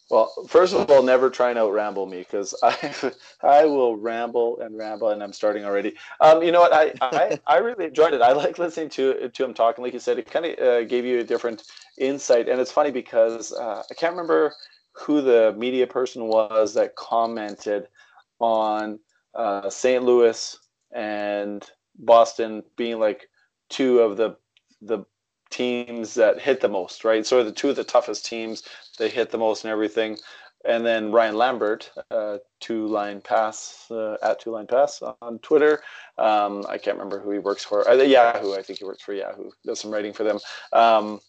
[0.09, 3.11] Well, first of all, never try and out ramble me because I
[3.41, 5.95] I will ramble and ramble, and I'm starting already.
[6.19, 6.73] Um, you know what?
[6.73, 8.21] I, I, I really enjoyed it.
[8.21, 9.83] I like listening to to him talking.
[9.83, 11.63] Like you said, it kind of uh, gave you a different
[11.97, 14.53] insight, and it's funny because uh, I can't remember
[14.93, 17.87] who the media person was that commented
[18.39, 18.99] on
[19.33, 20.03] uh, St.
[20.03, 20.57] Louis
[20.91, 23.27] and Boston being like
[23.69, 24.37] two of the
[24.81, 25.05] the
[25.53, 27.25] teams that hit the most, right?
[27.25, 28.63] So the two of the toughest teams,
[28.97, 30.17] they hit the most and everything.
[30.65, 35.83] And then Ryan Lambert, uh, two line pass uh, at two line pass on Twitter.
[36.17, 37.87] Um, I can't remember who he works for.
[37.87, 39.51] Uh, Yahoo, I think he works for Yahoo.
[39.65, 40.39] Does some writing for them.
[40.71, 41.19] Um,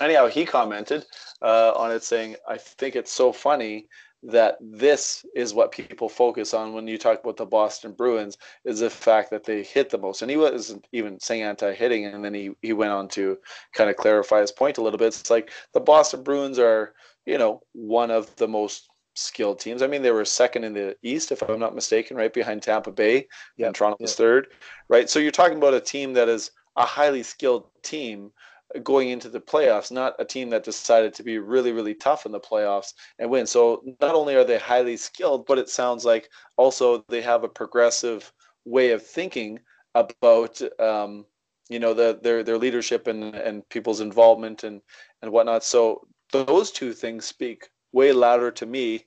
[0.00, 1.06] anyhow, he commented
[1.40, 3.86] uh, on it saying, "I think it's so funny
[4.24, 8.80] that this is what people focus on when you talk about the Boston Bruins is
[8.80, 10.22] the fact that they hit the most.
[10.22, 13.38] And he wasn't even saying anti-hitting, and then he he went on to
[13.74, 15.08] kind of clarify his point a little bit.
[15.08, 16.94] It's like the Boston Bruins are,
[17.26, 19.82] you know, one of the most skilled teams.
[19.82, 22.92] I mean, they were second in the East, if I'm not mistaken, right behind Tampa
[22.92, 24.48] Bay, yeah, and Toronto was third,
[24.88, 25.10] right?
[25.10, 28.30] So you're talking about a team that is a highly skilled team
[28.82, 32.32] going into the playoffs, not a team that decided to be really, really tough in
[32.32, 33.46] the playoffs and win.
[33.46, 37.48] So not only are they highly skilled, but it sounds like also they have a
[37.48, 38.32] progressive
[38.64, 39.58] way of thinking
[39.94, 41.26] about um,
[41.68, 44.80] you know the, their their leadership and and people's involvement and
[45.22, 45.64] and whatnot.
[45.64, 49.04] So those two things speak way louder to me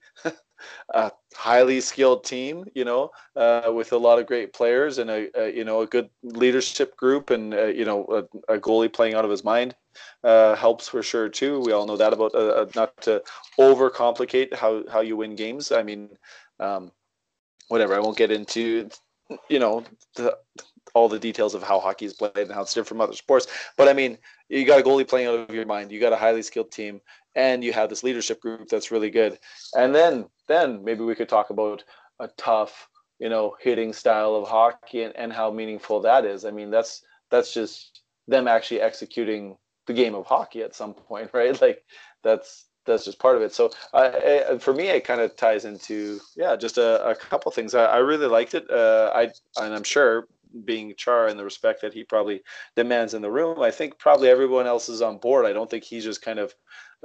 [0.93, 5.29] a highly skilled team, you know, uh, with a lot of great players and a,
[5.39, 8.05] a, you know a good leadership group and uh, you know
[8.49, 9.75] a, a, goalie playing out of his mind
[10.23, 11.59] uh, helps for sure too.
[11.61, 13.21] We all know that about uh, uh, not to
[13.59, 15.71] overcomplicate how how you win games.
[15.71, 16.09] I mean,
[16.59, 16.91] um,
[17.67, 17.95] whatever.
[17.95, 18.89] I won't get into
[19.49, 19.83] you know
[20.15, 20.37] the,
[20.93, 23.47] all the details of how hockey is played and how it's different from other sports.
[23.77, 24.17] But I mean,
[24.49, 25.91] you got a goalie playing out of your mind.
[25.91, 27.01] You got a highly skilled team,
[27.35, 29.39] and you have this leadership group that's really good.
[29.75, 31.83] And then then maybe we could talk about
[32.19, 32.87] a tough,
[33.19, 36.45] you know, hitting style of hockey and, and how meaningful that is.
[36.45, 41.29] I mean, that's that's just them actually executing the game of hockey at some point,
[41.33, 41.59] right?
[41.61, 41.83] Like
[42.23, 43.53] that's that's just part of it.
[43.53, 47.73] So uh, for me, it kind of ties into yeah, just a, a couple things.
[47.73, 48.69] I, I really liked it.
[48.69, 50.27] Uh, I and I'm sure
[50.63, 52.41] being Chara and the respect that he probably
[52.75, 55.45] demands in the room, I think probably everyone else is on board.
[55.45, 56.53] I don't think he's just kind of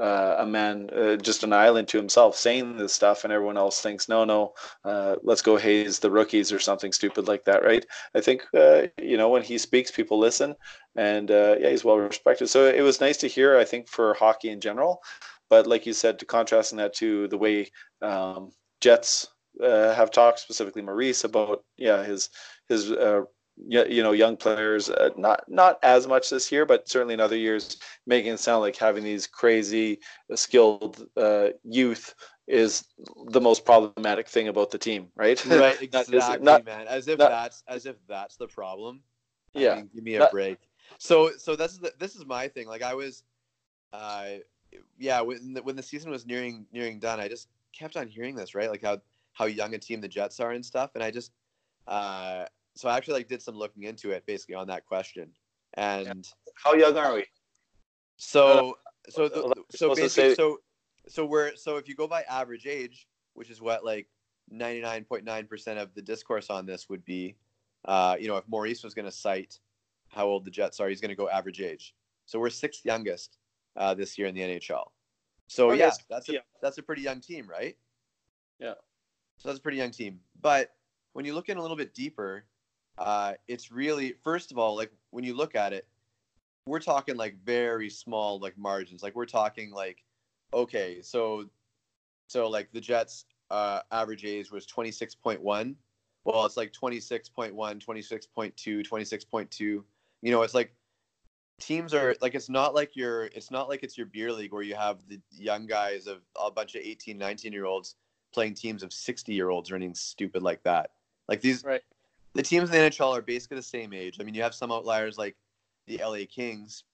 [0.01, 3.81] uh, a man, uh, just an island to himself, saying this stuff, and everyone else
[3.81, 7.85] thinks, no, no, uh, let's go haze the rookies or something stupid like that, right?
[8.15, 10.55] I think uh, you know when he speaks, people listen,
[10.97, 12.49] and uh, yeah, he's well respected.
[12.49, 13.59] So it was nice to hear.
[13.59, 15.03] I think for hockey in general,
[15.51, 19.29] but like you said, to contrasting that to the way um, Jets
[19.63, 22.31] uh, have talked, specifically Maurice, about yeah his
[22.69, 22.91] his
[23.69, 27.37] you know young players uh, not not as much this year but certainly in other
[27.37, 29.99] years making it sound like having these crazy
[30.33, 32.15] uh, skilled uh, youth
[32.47, 32.85] is
[33.29, 35.45] the most problematic thing about the team right?
[35.47, 36.87] Right exactly not, man.
[36.89, 39.01] As if not, that's as if that's the problem.
[39.55, 40.59] Yeah I mean, give me a not, break.
[40.99, 42.67] So so this is the, this is my thing.
[42.67, 43.23] Like i was
[43.93, 44.27] uh
[44.99, 48.35] yeah when the, when the season was nearing nearing done i just kept on hearing
[48.35, 48.71] this right?
[48.71, 48.99] Like how
[49.33, 50.91] how young a team the jets are and stuff.
[50.95, 51.33] And i just
[51.87, 52.45] uh
[52.81, 55.29] so I actually like did some looking into it basically on that question.
[55.75, 57.27] And how young are we?
[58.17, 60.57] So uh, so the, so basically so
[61.07, 64.07] so we're so if you go by average age, which is what like
[64.51, 67.37] 99.9% of the discourse on this would be
[67.85, 69.59] uh, you know, if Maurice was going to cite
[70.09, 71.95] how old the Jets are, he's going to go average age.
[72.25, 73.37] So we're sixth youngest
[73.77, 74.85] uh, this year in the NHL.
[75.49, 76.39] So oh, yeah, that's a, yeah.
[76.63, 77.77] that's a pretty young team, right?
[78.59, 78.75] Yeah.
[79.37, 80.21] So that's a pretty young team.
[80.41, 80.71] But
[81.13, 82.45] when you look in a little bit deeper,
[83.01, 85.87] uh, it's really first of all like when you look at it
[86.67, 89.03] we're talking like very small like margins.
[89.03, 90.05] Like we're talking like
[90.53, 91.47] okay so
[92.29, 95.75] so like the jets uh, average age was 26.1
[96.25, 99.85] well it's like 26.1 26.2 26.2 you
[100.25, 100.75] know it's like
[101.61, 104.63] teams are like it's not like you're it's not like it's your beer league where
[104.63, 107.97] you have the young guys of a bunch of 18 19 year olds
[108.33, 110.91] playing teams of 60 year olds or anything stupid like that.
[111.29, 111.83] Like these right
[112.35, 114.19] the teams in the NHL are basically the same age.
[114.21, 115.37] I mean, you have some outliers like
[115.87, 116.85] the LA Kings,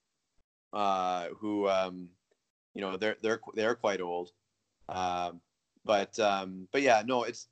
[0.73, 2.09] uh, who um,
[2.75, 4.33] you know they're they're they're quite old,
[4.89, 5.41] um,
[5.85, 7.49] but um, but yeah, no, it's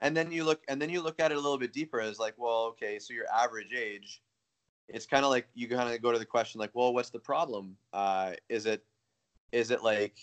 [0.00, 2.18] and then you look and then you look at it a little bit deeper as
[2.18, 4.20] like, well, okay, so your average age,
[4.88, 7.18] it's kind of like you kind of go to the question like, well, what's the
[7.20, 7.76] problem?
[7.92, 8.84] Uh, is it
[9.52, 10.16] is it like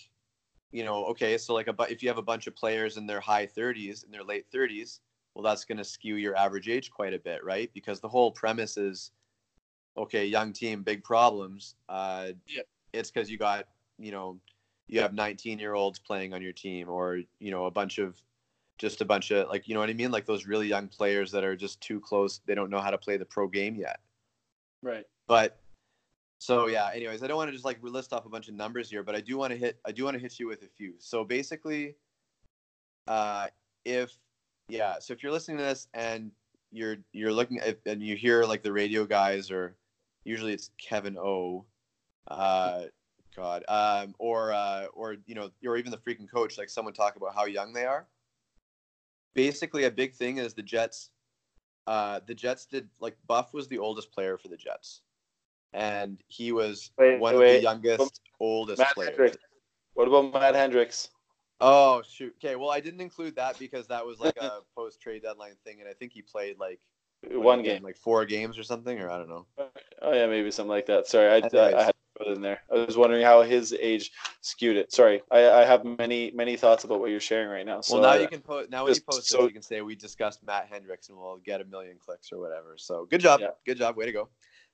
[0.70, 3.20] you know, okay, so like a if you have a bunch of players in their
[3.20, 5.00] high 30s, in their late 30s
[5.34, 7.70] well, that's going to skew your average age quite a bit, right?
[7.72, 9.12] Because the whole premise is,
[9.96, 11.76] okay, young team, big problems.
[11.88, 12.62] Uh, yeah.
[12.92, 13.66] It's because you got,
[13.98, 14.38] you know,
[14.88, 18.20] you have 19 year olds playing on your team, or you know, a bunch of,
[18.78, 21.30] just a bunch of like, you know what I mean, like those really young players
[21.32, 22.40] that are just too close.
[22.46, 24.00] They don't know how to play the pro game yet.
[24.82, 25.06] Right.
[25.28, 25.58] But
[26.38, 26.90] so yeah.
[26.92, 29.14] Anyways, I don't want to just like list off a bunch of numbers here, but
[29.14, 29.78] I do want to hit.
[29.86, 30.94] I do want to hit you with a few.
[30.98, 31.94] So basically,
[33.06, 33.46] uh,
[33.84, 34.18] if
[34.72, 36.30] yeah so if you're listening to this and
[36.70, 39.76] you're you're looking at and you hear like the radio guys or
[40.24, 41.64] usually it's kevin o
[42.28, 42.84] uh
[43.36, 47.16] god um or uh or you know or even the freaking coach like someone talk
[47.16, 48.06] about how young they are
[49.34, 51.10] basically a big thing is the jets
[51.86, 55.02] uh the jets did like buff was the oldest player for the jets
[55.74, 57.56] and he was wait, one wait.
[57.56, 59.36] of the youngest oldest Matt players Hendricks.
[59.92, 61.10] what about matt hendricks
[61.62, 62.34] Oh shoot.
[62.42, 62.56] Okay.
[62.56, 65.88] Well, I didn't include that because that was like a post trade deadline thing, and
[65.88, 66.80] I think he played like
[67.30, 69.46] one game, like four games or something, or I don't know.
[70.02, 71.06] Oh yeah, maybe something like that.
[71.06, 72.62] Sorry, I, I, I had to put it in there.
[72.70, 74.92] I was wondering how his age skewed it.
[74.92, 77.80] Sorry, I, I have many many thoughts about what you're sharing right now.
[77.80, 78.70] So, well, now uh, you can post.
[78.70, 81.38] Now when you post so, this, you can say we discussed Matt Hendricks, and we'll
[81.38, 82.74] get a million clicks or whatever.
[82.76, 83.50] So good job, yeah.
[83.64, 84.28] good job, way to go.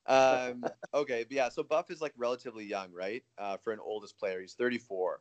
[0.06, 1.50] Um, okay, yeah.
[1.50, 3.22] So Buff is like relatively young, right?
[3.36, 5.20] Uh, for an oldest player, he's 34.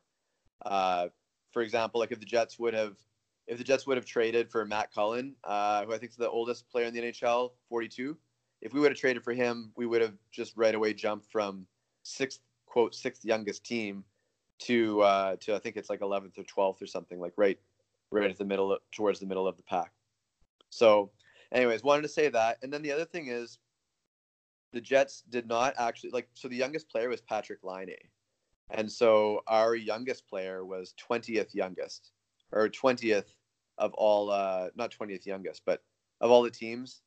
[0.65, 1.07] Uh,
[1.57, 2.97] for example, like if the Jets would have
[3.47, 6.29] if the Jets would have traded for Matt Cullen, uh, who I think is the
[6.29, 8.15] oldest player in the NHL, 42,
[8.61, 11.65] if we would have traded for him, we would have just right away jumped from
[12.03, 14.03] sixth quote sixth youngest team
[14.59, 17.57] to uh, to I think it's like 11th or 12th or something like right
[18.11, 19.91] right at the middle towards the middle of the pack.
[20.69, 21.09] So,
[21.51, 23.57] anyways, wanted to say that, and then the other thing is
[24.73, 27.97] the Jets did not actually like so the youngest player was Patrik Laine.
[28.69, 32.11] And so our youngest player was 20th youngest
[32.51, 33.33] or 20th
[33.77, 35.81] of all, uh, not 20th youngest, but
[36.19, 37.01] of all the teams,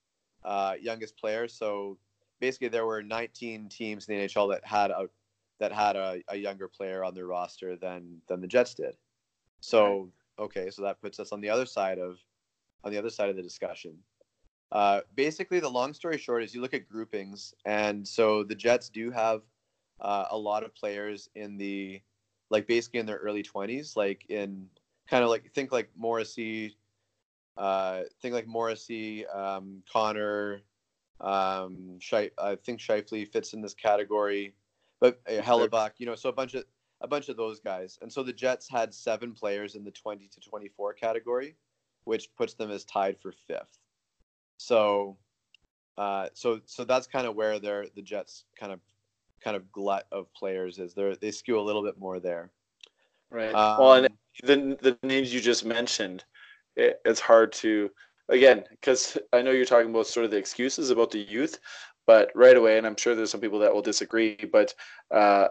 [0.44, 1.48] uh, youngest player.
[1.48, 1.98] So
[2.40, 5.08] basically, there were 19 teams in the NHL that had a
[5.58, 8.96] that had a, a younger player on their roster than than the Jets did.
[9.60, 12.18] So okay, so that puts us on the other side of
[12.82, 13.98] on the other side of the discussion.
[14.72, 18.88] Uh, basically, the long story short is you look at groupings, and so the Jets
[18.88, 19.42] do have
[20.00, 22.00] uh, a lot of players in the
[22.50, 24.68] like basically in their early twenties, like in
[25.08, 26.76] kind of like think like Morrissey,
[27.56, 30.62] uh, think like Morrissey, um, Connor,
[31.20, 34.54] um, Shif- I think Scheifele fits in this category,
[35.00, 36.64] but uh, Hellebuyck, you know, so a bunch of
[37.02, 40.28] a bunch of those guys, and so the Jets had seven players in the twenty
[40.28, 41.56] to twenty four category,
[42.04, 43.78] which puts them as tied for fifth.
[44.56, 45.16] So,
[45.98, 48.80] uh, so so that's kind of where they're the Jets kind of
[49.42, 50.94] kind of glut of players is.
[50.94, 52.50] They they skew a little bit more there.
[53.30, 53.54] Right.
[53.54, 54.08] Um, well, and
[54.42, 56.24] the the names you just mentioned,
[56.76, 57.90] it, it's hard to
[58.28, 61.58] again because I know you're talking about sort of the excuses about the youth,
[62.06, 64.74] but right away, and I'm sure there's some people that will disagree, but
[65.12, 65.48] uh,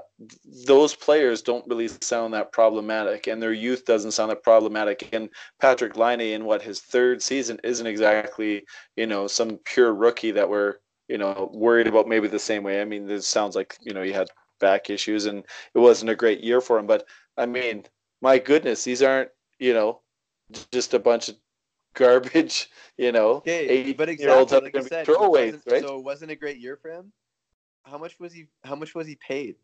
[0.65, 5.07] those players don't really sound that problematic, and their youth doesn't sound that problematic.
[5.13, 5.29] And
[5.61, 8.65] Patrik Laine, in what his third season, isn't exactly
[8.97, 10.75] you know some pure rookie that we're
[11.09, 12.81] you know worried about maybe the same way.
[12.81, 15.43] I mean, this sounds like you know he had back issues and
[15.73, 17.05] it wasn't a great year for him, but
[17.37, 17.85] I mean,
[18.21, 20.01] my goodness, these aren't you know
[20.71, 21.35] just a bunch of
[21.95, 23.37] garbage, you know.
[23.37, 25.81] Okay, but exactly like you said, throwaways, right?
[25.81, 27.11] So it wasn't a great year for him.
[27.83, 28.47] How much was he?
[28.63, 29.55] How much was he paid?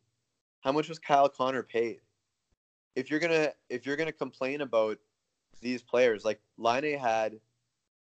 [0.62, 2.02] How much was Kyle Connor paid?
[2.96, 4.98] If you're gonna if you're gonna complain about
[5.62, 7.40] these players, like Laine had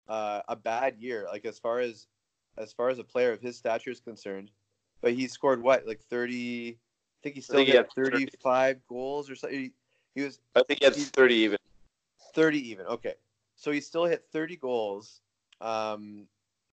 [0.09, 2.07] uh, a bad year, like as far as
[2.58, 4.50] as far as a player of his stature is concerned,
[5.00, 6.78] but he scored what like thirty.
[6.78, 8.80] I think he still think had thirty-five 30.
[8.88, 9.58] goals or something.
[9.58, 9.72] He,
[10.14, 10.40] he, was.
[10.54, 11.58] I think he had thirty even.
[12.34, 12.86] Thirty even.
[12.86, 13.14] Okay,
[13.56, 15.20] so he still hit 30 goals.
[15.60, 16.26] Um,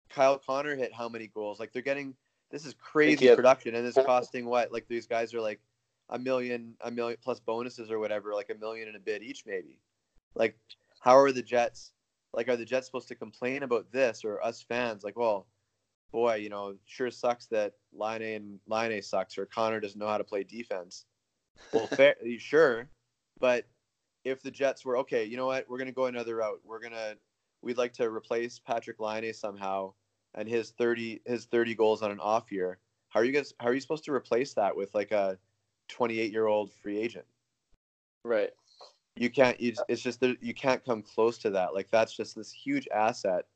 [0.08, 1.58] Kyle Connor hit how many goals?
[1.58, 2.14] Like they're getting
[2.50, 4.72] this is crazy production, and it's costing what?
[4.72, 5.60] Like these guys are like
[6.10, 9.44] a million, a million plus bonuses or whatever, like a million and a bit each,
[9.46, 9.80] maybe.
[10.34, 10.56] Like,
[11.00, 11.92] how are the Jets?
[12.32, 15.02] Like, are the Jets supposed to complain about this, or us fans?
[15.02, 15.46] Like, well,
[16.12, 20.19] boy, you know, sure sucks that Laine and Laine sucks, or Connor doesn't know how
[20.19, 21.05] to play defense.
[21.73, 22.88] Well, fair, sure,
[23.40, 23.66] but
[24.25, 26.61] if the Jets were okay, you know what, we're gonna go another route.
[26.64, 27.14] We're gonna
[27.62, 29.92] we'd like to replace Patrik Laine somehow
[30.35, 32.79] and his thirty his thirty goals on an off year.
[33.09, 33.53] How are you guys?
[33.59, 35.38] How are you supposed to replace that with like a
[35.88, 37.25] twenty eight year old free agent?
[38.25, 38.51] Right.
[39.16, 39.59] You can't.
[39.61, 41.75] You, it's just that you can't come close to that.
[41.75, 43.47] Like that's just this huge asset,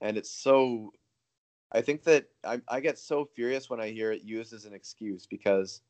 [0.00, 0.92] and it's so.
[1.72, 4.74] I think that I, I get so furious when I hear it used as an
[4.74, 5.82] excuse because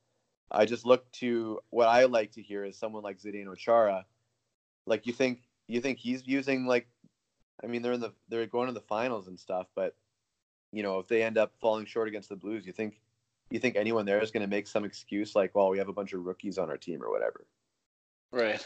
[0.51, 4.05] I just look to what I like to hear is someone like Zdeno Chara
[4.87, 6.89] like you think you think he's using like
[7.63, 9.95] I mean they're in the they're going to the finals and stuff, but
[10.73, 13.01] you know, if they end up falling short against the Blues, you think
[13.51, 15.93] you think anyone there is going to make some excuse like, well, we have a
[15.93, 17.47] bunch of rookies on our team or whatever.
[18.33, 18.65] Right.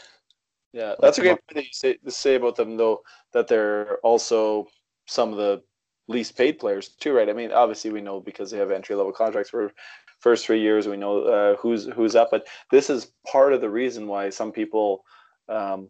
[0.73, 3.01] Yeah, that's a great point that you say, to say about them, though,
[3.31, 4.67] that they're also
[5.07, 5.63] some of the
[6.07, 7.29] least paid players too, right?
[7.29, 9.71] I mean, obviously we know because they have entry level contracts for
[10.19, 13.69] first three years, we know uh, who's who's up, but this is part of the
[13.69, 15.03] reason why some people
[15.49, 15.89] um,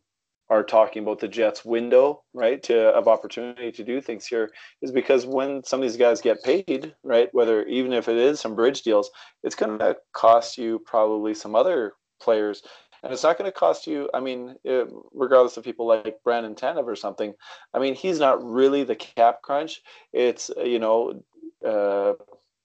[0.49, 4.51] are talking about the Jets' window, right, to of opportunity to do things here,
[4.81, 8.39] is because when some of these guys get paid, right, whether even if it is
[8.39, 9.09] some bridge deals,
[9.43, 12.61] it's going to cost you probably some other players,
[13.03, 14.09] and it's not going to cost you.
[14.13, 17.33] I mean, it, regardless of people like Brandon Tanev or something,
[17.73, 19.81] I mean, he's not really the cap crunch.
[20.13, 21.23] It's you know,
[21.65, 22.13] uh,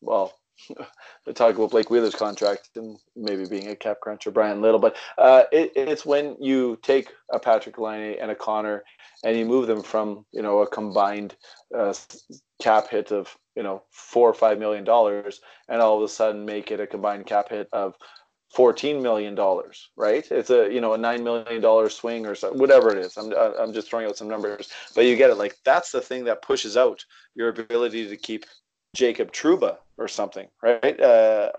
[0.01, 0.35] well,
[1.35, 4.97] talk about Blake Wheeler's contract and maybe being a cap crunch or Bryan Little, but
[5.19, 8.85] uh, it, it's when you take a Patrik Laine and a Connor
[9.25, 11.37] and you move them from you know a combined
[11.77, 11.95] uh,
[12.61, 16.45] cap hit of you know four or five million dollars, and all of a sudden
[16.45, 17.95] make it a combined cap hit of
[18.51, 20.27] fourteen million dollars, right?
[20.31, 23.17] It's a you know a nine million dollar swing or so, whatever it is.
[23.17, 25.37] I'm I'm just throwing out some numbers, but you get it.
[25.37, 28.45] Like that's the thing that pushes out your ability to keep
[28.95, 30.99] Jacob Trouba or something, right?
[31.01, 31.51] Uh,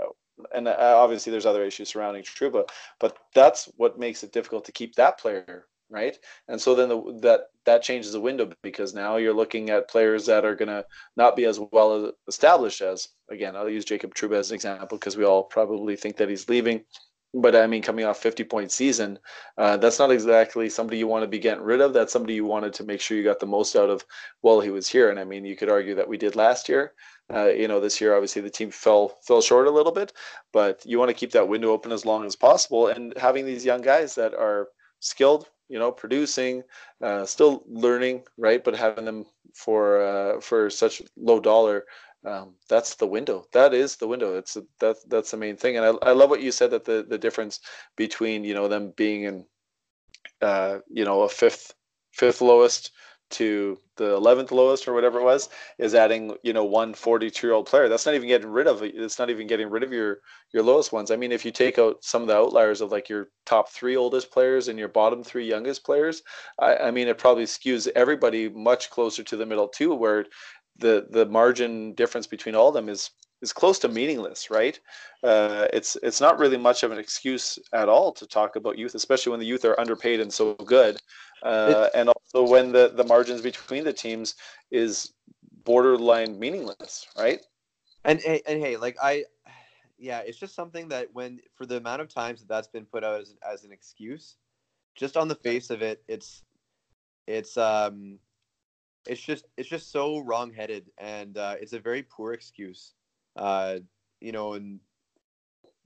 [0.53, 2.65] and uh, obviously, there's other issues surrounding Trouba
[2.99, 6.17] but that's what makes it difficult to keep that player, right?
[6.47, 10.25] And so then the, that that changes the window because now you're looking at players
[10.27, 10.85] that are going to
[11.17, 13.09] not be as well established as.
[13.31, 16.49] Again, I'll use Jacob Trouba as an example because we all probably think that he's
[16.49, 16.83] leaving
[17.33, 19.17] but I mean, coming off 50 point season,
[19.57, 21.93] uh, that's not exactly somebody you want to be getting rid of.
[21.93, 24.05] That's somebody you wanted to make sure you got the most out of
[24.41, 25.09] while he was here.
[25.09, 26.93] And I mean, you could argue that we did last year.
[27.33, 30.11] Uh, you know, this year obviously the team fell fell short a little bit,
[30.51, 32.87] but you want to keep that window open as long as possible.
[32.87, 34.67] And having these young guys that are
[34.99, 36.63] skilled, you know, producing,
[37.01, 38.61] uh, still learning, right?
[38.61, 41.85] But having them for uh, for such low dollar
[42.25, 43.45] um, that's the window.
[43.53, 44.37] That is the window.
[44.37, 45.77] It's that's that's the main thing.
[45.77, 47.59] And I, I love what you said that the the difference
[47.95, 49.45] between you know them being in
[50.41, 51.73] uh, you know a fifth
[52.11, 52.91] fifth lowest
[53.31, 55.49] to the 11th lowest or whatever it was
[55.79, 58.83] is adding you know one 42 year old player that's not even getting rid of
[58.83, 60.19] it's not even getting rid of your
[60.53, 63.07] your lowest ones i mean if you take out some of the outliers of like
[63.07, 66.21] your top three oldest players and your bottom three youngest players
[66.59, 70.25] i, I mean it probably skews everybody much closer to the middle too where
[70.77, 73.11] the the margin difference between all of them is
[73.41, 74.79] is close to meaningless, right?
[75.23, 78.95] Uh, it's it's not really much of an excuse at all to talk about youth,
[78.95, 80.97] especially when the youth are underpaid and so good,
[81.43, 84.35] uh, and also when the the margins between the teams
[84.71, 85.13] is
[85.63, 87.41] borderline meaningless, right?
[88.03, 89.25] And and hey, like I,
[89.97, 93.03] yeah, it's just something that when for the amount of times that that's been put
[93.03, 94.37] out as as an excuse,
[94.95, 96.43] just on the face of it, it's
[97.27, 98.19] it's um
[99.07, 102.93] it's just it's just so wrongheaded and uh, it's a very poor excuse
[103.35, 103.79] uh,
[104.19, 104.79] you know, and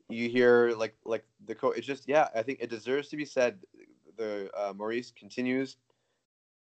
[0.09, 1.77] you hear like like the coach.
[1.77, 3.59] It's just yeah, I think it deserves to be said.
[4.17, 5.77] The uh, Maurice continues.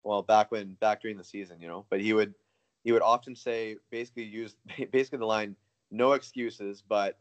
[0.03, 2.33] Well, back when back during the season, you know, but he would
[2.83, 4.55] he would often say basically use
[4.91, 5.55] basically the line
[5.91, 7.17] no excuses, but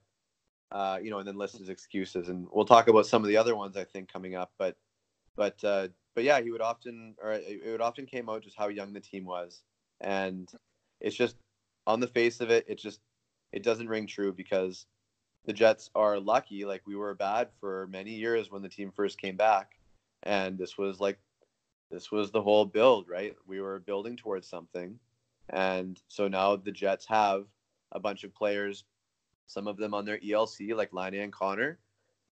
[0.72, 3.36] uh, you know, and then list his excuses, and we'll talk about some of the
[3.36, 4.52] other ones I think coming up.
[4.58, 4.76] But
[5.36, 8.68] but uh, but yeah, he would often or it would often came out just how
[8.68, 9.62] young the team was,
[10.00, 10.50] and
[11.00, 11.36] it's just
[11.86, 13.00] on the face of it, it just
[13.52, 14.86] it doesn't ring true because
[15.44, 16.64] the Jets are lucky.
[16.64, 19.78] Like we were bad for many years when the team first came back,
[20.22, 21.18] and this was like
[21.90, 23.34] this was the whole build, right?
[23.46, 24.98] We were building towards something,
[25.50, 27.44] and so now the Jets have
[27.92, 28.84] a bunch of players,
[29.46, 31.78] some of them on their ELC, like Laine and Connor,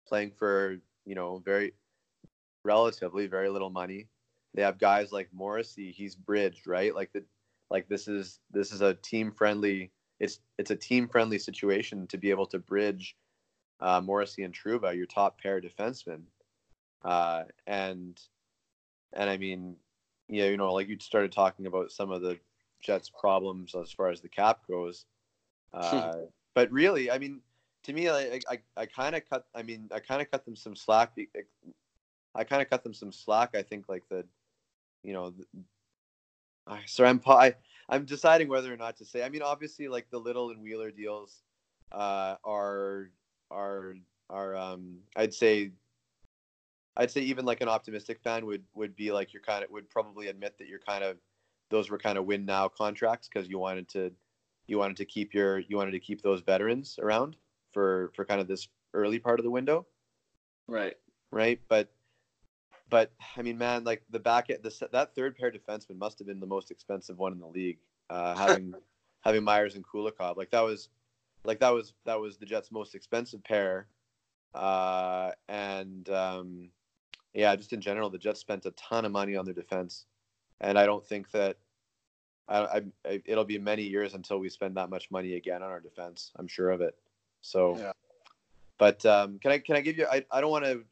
[0.07, 1.73] playing for you know very
[2.69, 4.07] relatively very little money.
[4.53, 6.93] They have guys like Morrissey, he's bridged, right?
[6.93, 7.23] Like the
[7.69, 12.17] like this is this is a team friendly it's it's a team friendly situation to
[12.17, 13.15] be able to bridge
[13.79, 16.23] uh, Morrissey and Trouba, your top pair defensemen,
[17.03, 18.19] uh, and
[19.13, 19.77] and I mean,
[20.27, 22.37] yeah, you know, like you started talking about some of the
[22.81, 25.05] Jets' problems as far as the cap goes,
[25.73, 26.13] uh,
[26.53, 27.39] but really, I mean,
[27.83, 29.45] to me, I I, I kind of cut.
[29.55, 31.17] I mean, I kind of cut them some slack.
[32.35, 33.55] I kind of cut them some slack.
[33.55, 34.25] I think like the,
[35.03, 35.45] you know, the,
[36.85, 37.55] so I'm I,
[37.89, 39.23] I'm deciding whether or not to say.
[39.23, 41.41] I mean, obviously, like the Little and Wheeler deals
[41.91, 43.09] uh, are
[43.49, 43.95] are
[44.29, 45.71] are um, I'd say
[46.95, 49.89] I'd say even like an optimistic fan would would be like you're kind of would
[49.89, 51.17] probably admit that you're kind of
[51.69, 54.11] those were kind of win now contracts because you wanted to
[54.67, 57.37] you wanted to keep your you wanted to keep those veterans around
[57.71, 59.85] for for kind of this early part of the window.
[60.67, 60.95] Right.
[61.31, 61.91] Right, but
[62.89, 66.27] but I mean, man, like the back at the that third pair defenseman must have
[66.27, 67.79] been the most expensive one in the league.
[68.09, 68.73] Uh, having
[69.21, 70.89] having Myers and Kulikov, like that was
[71.43, 73.87] like that was that was the Jets' most expensive pair.
[74.53, 76.69] Uh, and um,
[77.33, 80.05] yeah, just in general, the Jets spent a ton of money on their defense,
[80.59, 81.57] and I don't think that
[82.47, 85.69] I, I, I, it'll be many years until we spend that much money again on
[85.69, 86.31] our defense.
[86.37, 86.95] I'm sure of it.
[87.41, 87.91] So, yeah.
[88.77, 90.07] but um, can I can I give you?
[90.11, 90.83] I, I don't want to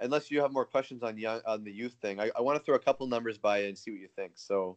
[0.00, 2.64] unless you have more questions on young on the youth thing, I, I want to
[2.64, 4.32] throw a couple numbers by and see what you think.
[4.36, 4.76] So,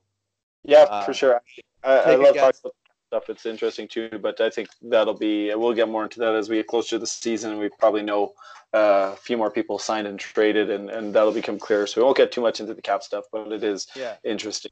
[0.64, 1.42] yeah, uh, for sure.
[1.84, 2.76] I, I love talking about
[3.08, 3.30] stuff.
[3.30, 6.58] It's interesting too, but I think that'll be we'll get more into that as we
[6.58, 7.58] get closer to the season.
[7.58, 8.34] We probably know
[8.74, 11.88] uh, a few more people signed and traded, and, and that'll become clearer.
[11.88, 14.16] So we won't get too much into the cap stuff, but it is yeah.
[14.24, 14.72] interesting.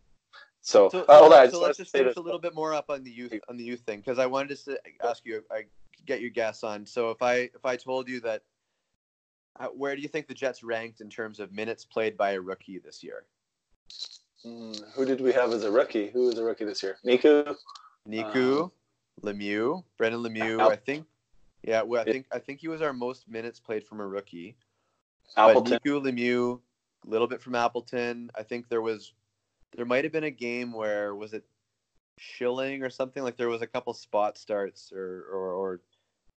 [0.61, 3.11] So, so, uh, so, so let's just finish a little bit more up on the
[3.11, 5.65] youth on the youth thing because I wanted to ask you, I
[6.05, 6.85] get your guess on.
[6.85, 8.43] So if I if I told you that
[9.73, 12.79] where do you think the Jets ranked in terms of minutes played by a rookie
[12.79, 13.25] this year?
[14.45, 16.09] Mm, who did we have as a rookie?
[16.09, 16.97] Who was a rookie this year?
[17.05, 17.55] Niku.
[18.07, 18.71] Niku, um,
[19.21, 20.59] Lemieux, Brendan Lemieux.
[20.59, 21.05] Al- I think.
[21.63, 24.55] Yeah, well, I think I think he was our most minutes played from a rookie.
[25.35, 25.79] Appleton.
[25.83, 26.59] But Niku Lemieux,
[27.05, 28.31] a little bit from Appleton.
[28.35, 29.13] I think there was,
[29.75, 31.43] there might have been a game where was it
[32.17, 35.81] Schilling or something like there was a couple spot starts or or, or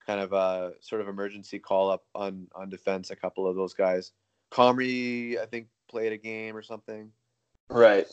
[0.06, 3.10] kind of a sort of emergency call up on on defense.
[3.10, 4.12] A couple of those guys,
[4.52, 7.10] Comrie, I think played a game or something.
[7.68, 8.06] Right.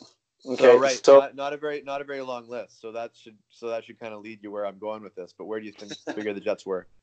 [0.46, 0.64] Okay.
[0.64, 1.04] So, right.
[1.04, 2.80] So, not, not, a very not a very long list.
[2.80, 5.34] So that should so that should kind of lead you where I'm going with this.
[5.36, 6.86] But where do you think figure the Jets were?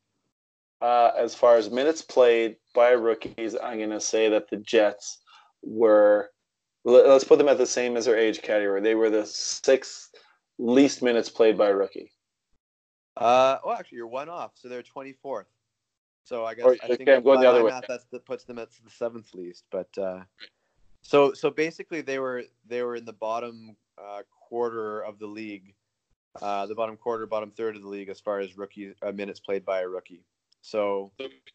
[0.80, 5.18] Uh, as far as minutes played by rookies, I'm going to say that the Jets
[5.64, 6.30] were.
[6.86, 8.80] Let's put them at the same as their age category.
[8.82, 10.12] They were the sixth
[10.60, 12.12] least minutes played by a rookie.
[13.20, 15.46] Uh, well, actually, you're one off, so they're 24th.
[16.24, 17.72] So I guess or, I think okay, I'm going the other way.
[17.72, 19.64] Math, that's that puts them at the seventh least.
[19.72, 20.24] But uh,
[21.02, 25.74] so so basically, they were they were in the bottom uh, quarter of the league
[26.42, 29.40] uh, the bottom quarter, bottom third of the league as far as rookie uh, minutes
[29.40, 30.24] played by a rookie.
[30.62, 31.12] So,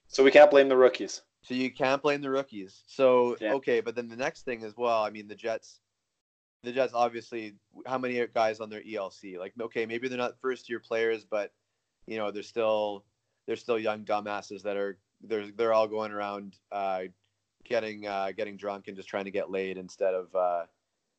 [0.09, 1.23] so we can't blame the rookies.
[1.43, 2.83] So you can't blame the rookies.
[2.87, 3.53] So yeah.
[3.55, 5.03] okay, but then the next thing as well.
[5.03, 5.81] I mean, the Jets,
[6.63, 7.55] the Jets obviously.
[7.87, 9.39] How many guys on their ELC?
[9.39, 11.53] Like, okay, maybe they're not first year players, but
[12.07, 13.05] you know they're still
[13.47, 17.03] they're still young dumbasses that are they're they're all going around uh,
[17.65, 20.65] getting uh, getting drunk and just trying to get laid instead of uh,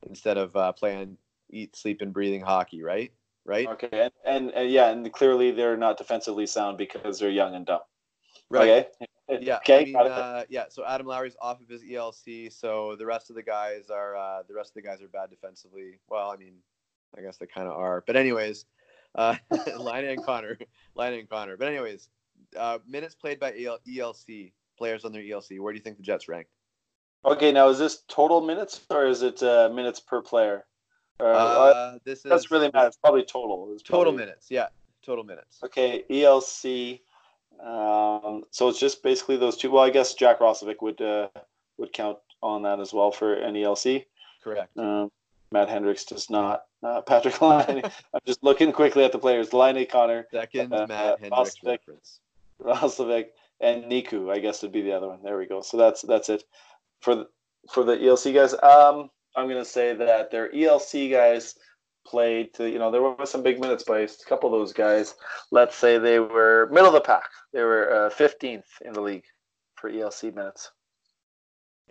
[0.07, 1.17] instead of uh, playing
[1.49, 3.11] eat sleep and breathing hockey, right?
[3.45, 3.67] Right.
[3.67, 7.65] Okay, and, and, and yeah, and clearly they're not defensively sound because they're young and
[7.65, 7.81] dumb.
[8.49, 8.69] Right.
[8.69, 8.87] Okay.
[9.29, 9.57] Yeah.
[9.57, 9.81] Okay.
[9.81, 10.65] I mean, uh, yeah.
[10.69, 12.51] So Adam Lowry's off of his ELC.
[12.51, 15.29] So the rest of the guys are uh, the rest of the guys are bad
[15.29, 15.99] defensively.
[16.09, 16.55] Well, I mean,
[17.17, 18.03] I guess they kind of are.
[18.05, 18.65] But anyways,
[19.15, 19.35] uh,
[19.77, 20.57] Laine and Connor,
[20.95, 21.57] Laine and Connor.
[21.57, 22.09] But anyways,
[22.57, 25.59] uh, minutes played by EL- ELC players on their ELC.
[25.59, 26.51] Where do you think the Jets ranked?
[27.25, 30.65] Okay, now is this total minutes or is it uh, minutes per player?
[31.19, 32.87] Uh, uh, this is that's really matter.
[32.87, 33.69] It's probably total.
[33.73, 34.47] It's total minutes.
[34.49, 34.67] Yeah,
[35.05, 35.59] total minutes.
[35.63, 36.99] Okay, ELC.
[37.63, 39.71] Um, so it's just basically those two.
[39.71, 41.29] Well, I guess Jack Roslovic would uh,
[41.77, 44.05] would count on that as well for an ELC.
[44.43, 44.77] Correct.
[44.77, 45.11] Um,
[45.51, 46.63] Matt Hendricks does not.
[46.83, 47.83] Uh, Patrik Laine.
[47.85, 49.53] I'm just looking quickly at the players.
[49.53, 50.27] Laine Connor.
[50.31, 52.19] Second uh, Matt Hendricks Roslovic, reference.
[52.61, 53.27] Roslovic
[53.61, 55.19] and Niku, I guess would be the other one.
[55.23, 55.61] There we go.
[55.61, 56.43] So that's that's it
[57.01, 57.27] for the,
[57.71, 58.53] for the ELC guys.
[58.53, 61.55] Um, I'm gonna say that their ELC guys
[62.05, 65.15] played to you know there were some big minutes by a couple of those guys.
[65.51, 67.29] Let's say they were middle of the pack.
[67.51, 69.25] They were uh, 15th in the league
[69.75, 70.71] for ELC minutes.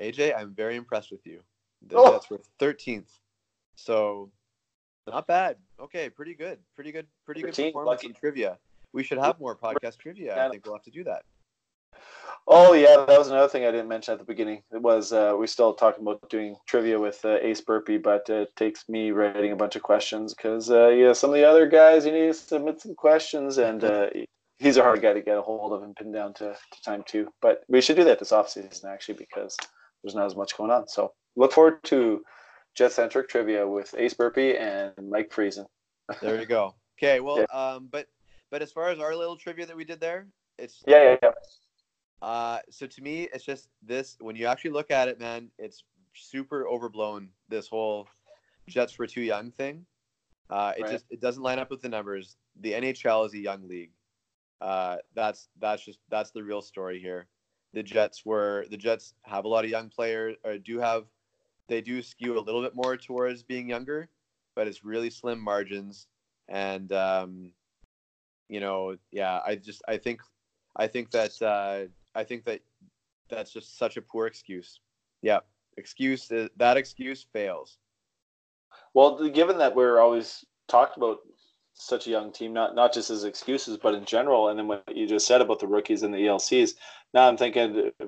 [0.00, 1.40] AJ, I'm very impressed with you.
[1.86, 2.12] The oh.
[2.12, 3.10] Jets were 13th,
[3.74, 4.30] so
[5.06, 5.56] not bad.
[5.80, 8.06] Okay, pretty good, pretty good, pretty good performance lucky.
[8.08, 8.58] in trivia.
[8.92, 10.46] We should have more podcast trivia.
[10.46, 11.24] I think we'll have to do that.
[12.48, 14.62] Oh yeah, that was another thing I didn't mention at the beginning.
[14.72, 18.54] It was uh, we still talking about doing trivia with uh, Ace Burpee, but it
[18.56, 22.04] takes me writing a bunch of questions because uh, yeah, some of the other guys
[22.04, 24.08] you need to submit some questions, and uh,
[24.58, 27.04] he's a hard guy to get a hold of and pin down to, to time
[27.06, 27.28] too.
[27.40, 29.56] But we should do that this off season actually because
[30.02, 30.88] there's not as much going on.
[30.88, 32.22] So look forward to
[32.74, 35.66] Jet Centric trivia with Ace Burpee and Mike Friesen.
[36.20, 36.74] there you go.
[36.98, 37.44] Okay, well, yeah.
[37.74, 38.08] um, but
[38.50, 40.26] but as far as our little trivia that we did there,
[40.58, 41.30] it's yeah, yeah, yeah.
[42.22, 44.16] Uh, so to me, it's just this.
[44.20, 45.82] When you actually look at it, man, it's
[46.14, 47.28] super overblown.
[47.48, 48.06] This whole
[48.68, 49.84] Jets for too young thing.
[50.48, 50.92] Uh, it right.
[50.92, 52.36] just it doesn't line up with the numbers.
[52.60, 53.90] The NHL is a young league.
[54.60, 57.26] Uh, that's that's just that's the real story here.
[57.74, 61.06] The Jets were the Jets have a lot of young players, or do have
[61.68, 64.08] they do skew a little bit more towards being younger,
[64.54, 66.06] but it's really slim margins.
[66.48, 67.52] And um,
[68.48, 70.20] you know, yeah, I just I think
[70.76, 72.60] I think that uh, I think that
[73.28, 74.80] that's just such a poor excuse.
[75.22, 75.40] Yeah,
[75.76, 77.78] excuse uh, that excuse fails.
[78.94, 81.18] Well, given that we're always talked about
[81.74, 84.84] such a young team, not not just as excuses, but in general, and then what
[84.94, 86.74] you just said about the rookies and the ELCs,
[87.14, 88.04] now I'm thinking uh,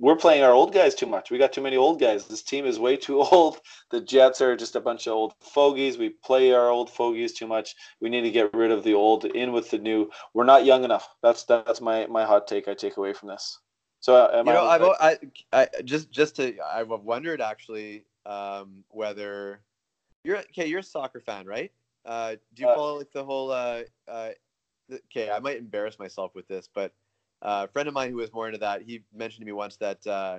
[0.00, 1.30] we're, playing our old guys too much.
[1.30, 2.26] We got too many old guys.
[2.26, 3.60] This team is way too old.
[3.90, 5.98] The Jets are just a bunch of old fogies.
[5.98, 7.74] We play our old fogies too much.
[8.00, 10.10] We need to get rid of the old, in with the new.
[10.34, 11.08] We're not young enough.
[11.22, 12.68] That's that's my my hot take.
[12.68, 13.58] I take away from this.
[14.00, 15.18] So uh, you know, I've I,
[15.52, 19.60] I just just to I've wondered actually um, whether
[20.24, 20.66] you're okay.
[20.66, 21.70] You're a soccer fan, right?
[22.06, 23.50] Uh, do you uh, follow like the whole?
[23.50, 24.30] Uh, uh,
[24.92, 26.92] okay, I might embarrass myself with this, but
[27.42, 29.76] uh, a friend of mine who was more into that, he mentioned to me once
[29.76, 30.38] that uh,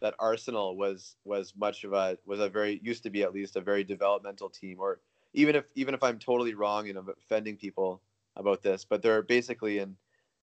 [0.00, 3.56] that Arsenal was was much of a was a very used to be at least
[3.56, 4.78] a very developmental team.
[4.80, 5.00] Or
[5.34, 8.00] even if even if I'm totally wrong and I'm offending people
[8.36, 9.96] about this, but they're basically in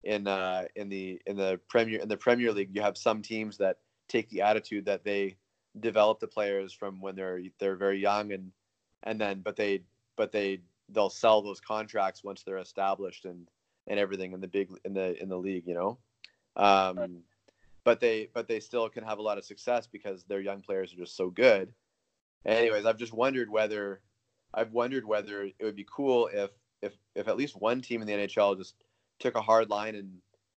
[0.04, 3.58] in uh, in the in the Premier in the Premier League, you have some teams
[3.58, 3.78] that
[4.08, 5.36] take the attitude that they
[5.80, 8.52] develop the players from when they're they're very young and
[9.04, 9.82] and then but they
[10.16, 13.48] but they they'll sell those contracts once they're established and
[13.86, 15.98] and everything in the big in the in the league, you know.
[16.56, 17.22] Um.
[17.84, 20.92] But they but they still can have a lot of success because their young players
[20.92, 21.74] are just so good.
[22.46, 24.00] Anyways, I've just wondered whether
[24.54, 28.06] I've wondered whether it would be cool if if if at least one team in
[28.06, 28.74] the NHL just
[29.18, 30.18] took a hard line and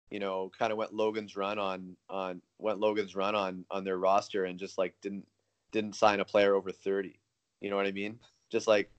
[0.09, 3.97] you know kind of went Logan's run on on went Logan's run on on their
[3.97, 5.25] roster and just like didn't
[5.71, 7.19] didn't sign a player over 30.
[7.61, 8.19] You know what I mean?
[8.49, 8.89] Just like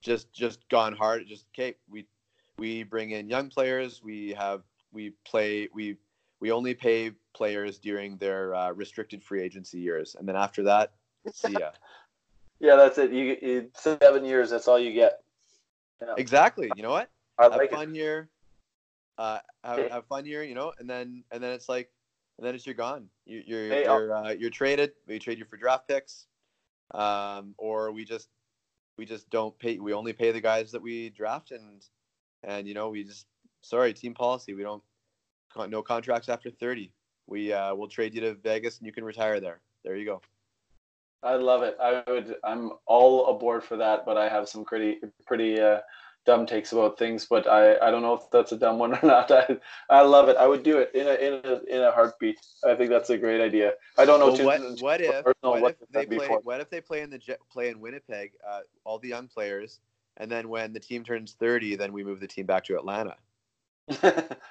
[0.00, 1.26] just just gone hard.
[1.26, 2.06] Just okay, we
[2.58, 4.02] we bring in young players.
[4.02, 5.96] We have we play we
[6.40, 10.92] we only pay players during their uh, restricted free agency years, and then after that,
[11.32, 11.70] see ya.
[12.60, 13.12] yeah, that's it.
[13.12, 14.50] You, you, seven years.
[14.50, 15.22] That's all you get.
[16.00, 16.14] Yeah.
[16.16, 16.70] Exactly.
[16.76, 17.10] You know what?
[17.38, 17.96] I have fun it.
[17.96, 18.28] here.
[19.18, 20.42] Uh, have, have fun here.
[20.42, 21.90] You know, and then and then it's like,
[22.38, 23.08] and then it's you're gone.
[23.24, 24.92] You, you're hey, you're uh, you're traded.
[25.06, 26.26] We trade you for draft picks,
[26.92, 28.28] um, or we just
[28.98, 29.78] we just don't pay.
[29.78, 31.82] We only pay the guys that we draft, and
[32.44, 33.26] and you know we just
[33.62, 34.54] sorry team policy.
[34.54, 34.82] We don't
[35.68, 36.92] no contracts after thirty.
[37.26, 39.60] We uh, will trade you to Vegas, and you can retire there.
[39.84, 40.20] There you go.
[41.22, 41.76] I love it.
[41.80, 42.34] I would.
[42.44, 45.80] I'm all aboard for that, but I have some pretty pretty uh,
[46.26, 47.26] dumb takes about things.
[47.26, 49.30] But I, I don't know if that's a dumb one or not.
[49.30, 49.56] I,
[49.88, 50.36] I love it.
[50.36, 52.40] I would do it in a in a in a heartbeat.
[52.64, 53.74] I think that's a great idea.
[53.96, 54.32] I don't know.
[54.32, 57.20] Well, what, what if what, if they play what if they play in the
[57.50, 58.32] play in Winnipeg?
[58.48, 59.78] Uh, all the young players,
[60.16, 63.16] and then when the team turns thirty, then we move the team back to Atlanta.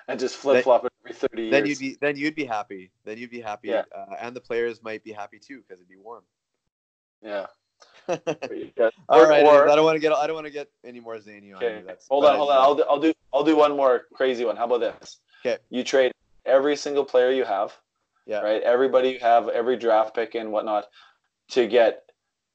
[0.08, 1.52] and just flip flop it every thirty years.
[1.52, 2.92] Then you'd be then you'd be happy.
[3.06, 3.84] Then you'd be happy, yeah.
[3.96, 6.24] uh, and the players might be happy too because it'd be warm.
[7.24, 7.48] Yeah.
[9.10, 11.20] All right, or, I don't want to get I don't want to get any more
[11.20, 11.84] zany on you.
[11.86, 12.58] That's, hold on, hold on.
[12.58, 14.58] I'll do, I'll do I'll do one more crazy one.
[14.58, 15.20] How about this?
[15.46, 15.58] Okay.
[15.70, 16.12] You trade
[16.46, 17.74] every single player you have.
[18.26, 18.42] Yeah.
[18.42, 18.62] Right.
[18.62, 20.88] Everybody you have, every draft pick and whatnot,
[21.50, 22.04] to get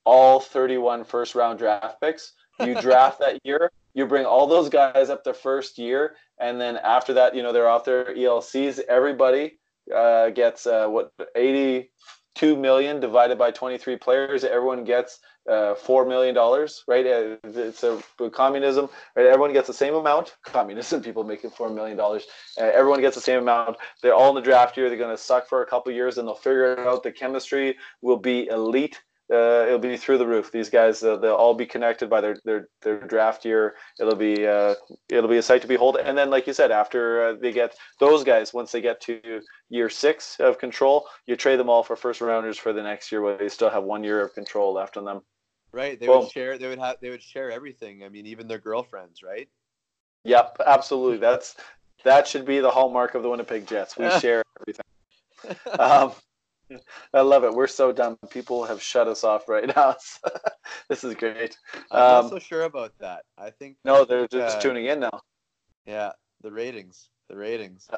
[0.04, 2.32] all 31 first round draft picks.
[2.61, 3.70] You draft that year.
[3.94, 7.52] You bring all those guys up the first year, and then after that, you know
[7.52, 8.80] they're off their ELCs.
[8.88, 9.59] Everybody
[9.94, 14.44] uh, gets uh, what 82 million divided by 23 players.
[14.44, 17.07] Everyone gets uh, four million dollars, right?
[17.07, 18.02] Uh, it's a
[18.32, 19.26] communism, right?
[19.26, 20.36] Everyone gets the same amount.
[20.44, 22.26] Communism people making four million dollars.
[22.61, 23.76] Uh, everyone gets the same amount.
[24.02, 24.88] They're all in the draft year.
[24.88, 27.02] They're going to suck for a couple years, and they'll figure out.
[27.02, 29.00] The chemistry will be elite.
[29.32, 30.52] Uh, it'll be through the roof.
[30.52, 33.74] These guys, uh, they'll all be connected by their their, their draft year.
[33.98, 34.76] It'll be uh,
[35.08, 35.96] it'll be a sight to behold.
[35.96, 39.40] And then, like you said, after uh, they get those guys, once they get to
[39.68, 43.20] year six of control, you trade them all for first rounders for the next year,
[43.20, 45.22] where they still have one year of control left on them.
[45.72, 45.98] Right.
[45.98, 46.56] They well, would share.
[46.56, 46.96] They would have.
[47.00, 48.04] They would share everything.
[48.04, 49.24] I mean, even their girlfriends.
[49.24, 49.48] Right.
[50.22, 50.58] Yep.
[50.64, 51.18] Absolutely.
[51.18, 51.56] That's
[52.04, 53.98] that should be the hallmark of the Winnipeg Jets.
[53.98, 54.86] We share everything.
[55.78, 56.12] Um,
[57.14, 57.52] I love it.
[57.52, 58.18] We're so dumb.
[58.30, 59.96] People have shut us off right now.
[60.88, 61.56] this is great.
[61.90, 63.24] I'm um, not so sure about that.
[63.38, 65.20] I think no, they're just uh, tuning in now.
[65.86, 66.12] Yeah,
[66.42, 67.08] the ratings.
[67.28, 67.88] The ratings.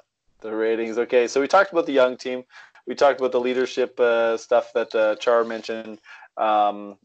[0.40, 0.98] The ratings.
[0.98, 2.44] Okay, so we talked about the young team.
[2.86, 6.00] We talked about the leadership uh, stuff that uh, Char mentioned.
[6.36, 6.96] Um,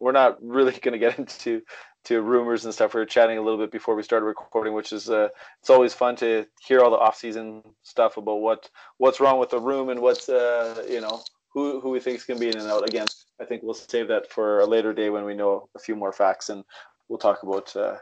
[0.00, 1.62] we're not really going to get into
[2.04, 2.94] to rumors and stuff.
[2.94, 5.28] We were chatting a little bit before we started recording, which is uh,
[5.60, 9.60] it's always fun to hear all the off-season stuff about what what's wrong with the
[9.60, 11.22] room and what's uh, you know
[11.52, 12.88] who who we think is going to be in and out.
[12.88, 13.06] Again,
[13.40, 16.12] I think we'll save that for a later day when we know a few more
[16.12, 16.64] facts and
[17.08, 17.96] we'll talk about uh,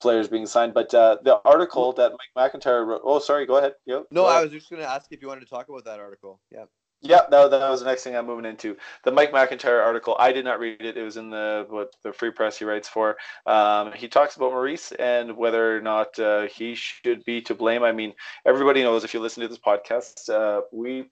[0.00, 0.74] players being signed.
[0.74, 3.02] But uh, the article that Mike McIntyre wrote.
[3.04, 3.46] Oh, sorry.
[3.46, 3.74] Go ahead.
[3.86, 4.06] Yep.
[4.10, 6.40] No, I was just going to ask if you wanted to talk about that article.
[6.50, 6.64] Yeah.
[7.04, 8.76] Yeah, that, that was the next thing I'm moving into.
[9.02, 10.96] The Mike McIntyre article, I did not read it.
[10.96, 13.16] It was in the what the free press he writes for.
[13.44, 17.82] Um, he talks about Maurice and whether or not uh, he should be to blame.
[17.82, 18.12] I mean,
[18.46, 21.06] everybody knows if you listen to this podcast, uh, we,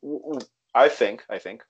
[0.76, 1.64] I think, I think,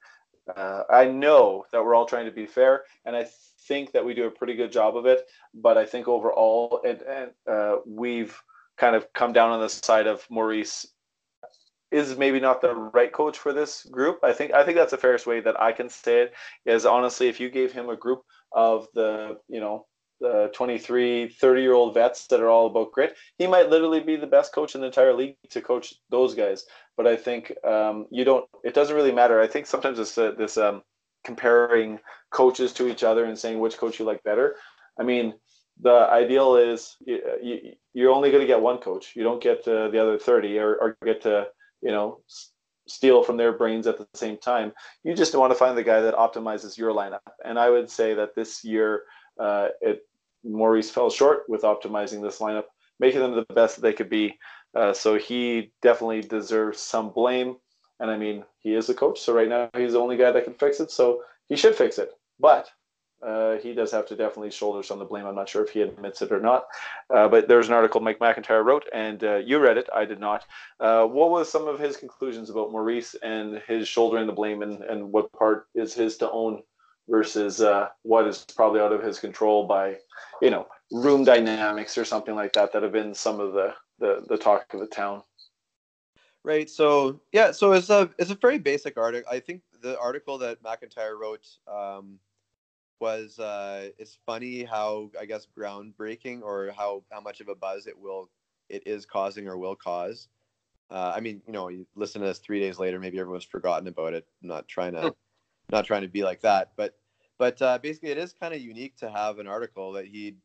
[0.55, 3.27] uh, I know that we're all trying to be fair, and I
[3.67, 5.27] think that we do a pretty good job of it.
[5.55, 8.39] But I think overall, and, and uh, we've
[8.77, 10.87] kind of come down on the side of Maurice
[11.91, 14.21] is maybe not the right coach for this group.
[14.23, 16.35] I think I think that's the fairest way that I can say it.
[16.67, 18.23] Is honestly, if you gave him a group
[18.53, 19.87] of the you know
[20.21, 24.17] the 23, 30 year old vets that are all about grit, he might literally be
[24.17, 26.67] the best coach in the entire league to coach those guys.
[26.97, 28.47] But I think um, you don't.
[28.65, 29.41] It doesn't really matter.
[29.41, 30.83] I think sometimes it's uh, this um,
[31.25, 31.99] comparing
[32.31, 34.57] coaches to each other and saying which coach you like better.
[34.99, 35.35] I mean,
[35.81, 39.13] the ideal is you, you, are only going to get one coach.
[39.17, 41.47] You don't get uh, the other 30 or, or get to
[41.83, 42.21] you know,
[42.89, 44.73] steal from their brains at the same time.
[45.05, 47.21] You just want to find the guy that optimizes your lineup.
[47.45, 49.05] And I would say that this year,
[49.39, 50.03] uh, it
[50.45, 52.65] Maurice fell short with optimizing this lineup,
[52.99, 54.39] making them the best they could be.
[54.75, 57.57] Uh, so he definitely deserves some blame.
[57.99, 60.45] And I mean, he is a coach, so right now he's the only guy that
[60.45, 60.91] can fix it.
[60.91, 62.11] So he should fix it.
[62.39, 62.71] But
[63.23, 65.27] uh, he does have to definitely shoulder some of the blame.
[65.27, 66.67] I'm not sure if he admits it or not.
[67.15, 69.89] Uh, but there's an article Mike McIntyre wrote, and uh, you read it.
[69.95, 70.45] I did not.
[70.79, 74.83] Uh, what was some of his conclusions about Maurice and his shouldering the blame, and,
[74.83, 76.63] and what part is his to own
[77.09, 79.97] versus uh, what is probably out of his control by,
[80.41, 84.25] you know, room dynamics or something like that that have been some of the the,
[84.29, 85.23] the talk of the town.
[86.43, 86.71] Right.
[86.71, 87.51] So yeah.
[87.51, 89.31] So it's a it's a very basic article.
[89.31, 91.47] I think the article that McIntyre wrote.
[91.69, 92.19] Um,
[93.01, 97.87] was uh, it's funny how I guess groundbreaking or how how much of a buzz
[97.87, 98.31] it will
[98.69, 100.29] it is causing or will cause.
[100.91, 103.89] Uh, I mean, you know, you listen to this three days later, maybe everyone's forgotten
[103.89, 104.27] about it.
[104.43, 105.15] I'm not trying to
[105.71, 106.97] not trying to be like that, but
[107.39, 110.37] but uh, basically, it is kind of unique to have an article that he.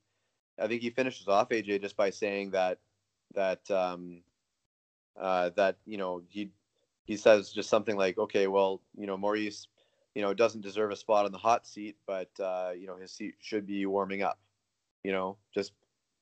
[0.58, 2.80] I think he finishes off AJ just by saying that
[3.34, 4.22] that um,
[5.20, 6.51] uh, that you know he
[7.06, 9.68] he says just something like, okay, well, you know, Maurice
[10.16, 13.11] you know, doesn't deserve a spot on the hot seat, but uh, you know, his
[13.11, 14.39] seat should be warming up.
[15.03, 15.74] You know, just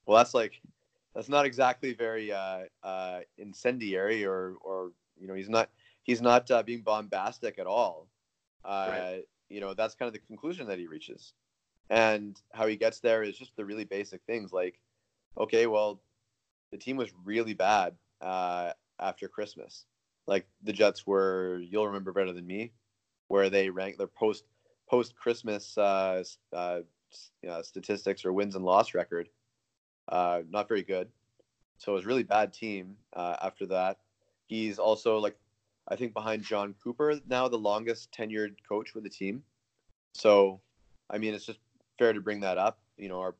[0.05, 0.59] well, that's like
[1.15, 5.69] that's not exactly very uh, uh, incendiary or or you know, he's not
[6.01, 8.07] he's not uh, being bombastic at all.
[8.65, 9.23] Uh, right.
[9.49, 11.33] You know, that's kind of the conclusion that he reaches,
[11.89, 14.79] and how he gets there is just the really basic things like,
[15.37, 16.01] okay, well,
[16.71, 19.85] the team was really bad uh, after Christmas.
[20.25, 22.71] Like the Jets were, you'll remember better than me,
[23.33, 24.43] where they rank their post
[24.87, 26.23] post Christmas uh,
[26.53, 26.81] uh,
[27.63, 29.27] statistics or wins and loss record.
[30.07, 31.07] Uh, not very good.
[31.79, 33.97] So it was really bad team uh, after that.
[34.45, 35.35] He's also like,
[35.87, 39.41] I think behind Jon Cooper now the longest tenured coach with the team.
[40.13, 40.61] So,
[41.09, 41.59] I mean, it's just
[41.97, 42.77] fair to bring that up.
[42.97, 43.33] You know, our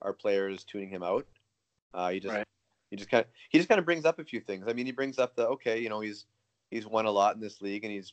[0.00, 1.26] our players tuning him out.
[1.92, 2.46] Uh, he just right.
[2.90, 4.66] he just kind of he just kind of brings up a few things.
[4.68, 6.26] I mean, he brings up the okay, you know, he's
[6.70, 8.12] he's won a lot in this league, and he's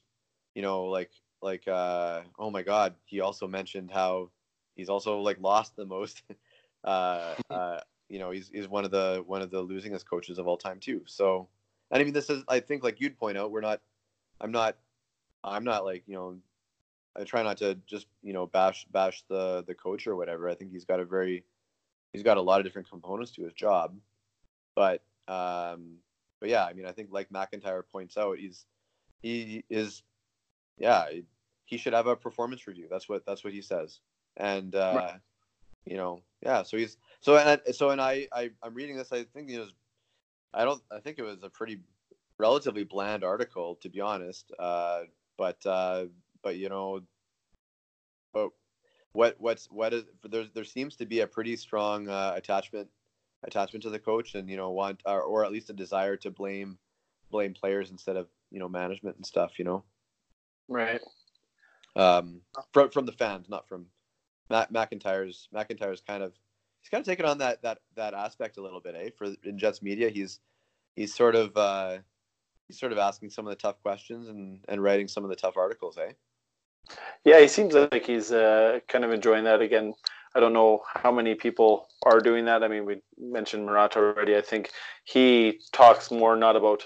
[0.55, 1.11] you know like
[1.41, 4.29] like uh oh my god, he also mentioned how
[4.75, 6.23] he's also like lost the most.
[6.83, 7.79] uh, uh,
[8.09, 10.79] you know, he's he's one of the one of the losingest coaches of all time
[10.79, 11.01] too.
[11.05, 11.47] So,
[11.91, 13.81] and I mean, this is I think like you'd point out, we're not,
[14.39, 14.77] I'm not,
[15.43, 16.37] I'm not like you know,
[17.15, 20.47] I try not to just you know bash bash the the coach or whatever.
[20.47, 21.43] I think he's got a very,
[22.13, 23.95] he's got a lot of different components to his job,
[24.75, 25.97] but um,
[26.39, 28.65] but yeah, I mean, I think like McIntyre points out, he's
[29.21, 30.03] he is,
[30.77, 31.05] yeah,
[31.65, 32.87] he should have a performance review.
[32.89, 33.99] That's what that's what he says,
[34.37, 35.19] and uh, right.
[35.85, 36.63] you know, yeah.
[36.63, 39.11] So he's so and so and I, I I'm reading this.
[39.11, 39.73] I think it was,
[40.53, 40.81] I don't.
[40.91, 41.79] I think it was a pretty
[42.37, 44.51] relatively bland article to be honest.
[44.57, 45.01] Uh,
[45.37, 46.05] but uh,
[46.41, 47.01] but you know,
[48.33, 48.49] but
[49.11, 50.45] what what's what is there?
[50.53, 52.87] There seems to be a pretty strong uh, attachment
[53.43, 56.31] attachment to the coach and you know want or, or at least a desire to
[56.31, 56.77] blame
[57.29, 59.83] blame players instead of you know management and stuff you know
[60.67, 61.01] right
[61.95, 62.41] um
[62.73, 63.85] from from the fans not from
[64.49, 66.33] Mac, McIntyre's McIntyre's kind of
[66.81, 69.57] he's kind of taken on that that that aspect a little bit eh for in
[69.57, 70.39] Jets media he's
[70.95, 71.97] he's sort of uh
[72.67, 75.35] he's sort of asking some of the tough questions and and writing some of the
[75.35, 76.11] tough articles eh
[77.25, 79.93] yeah he seems like he's uh kind of enjoying that again
[80.37, 82.63] I don't know how many people are doing that.
[82.63, 84.35] I mean, we mentioned Murata already.
[84.35, 84.69] I think
[85.03, 86.83] he talks more not about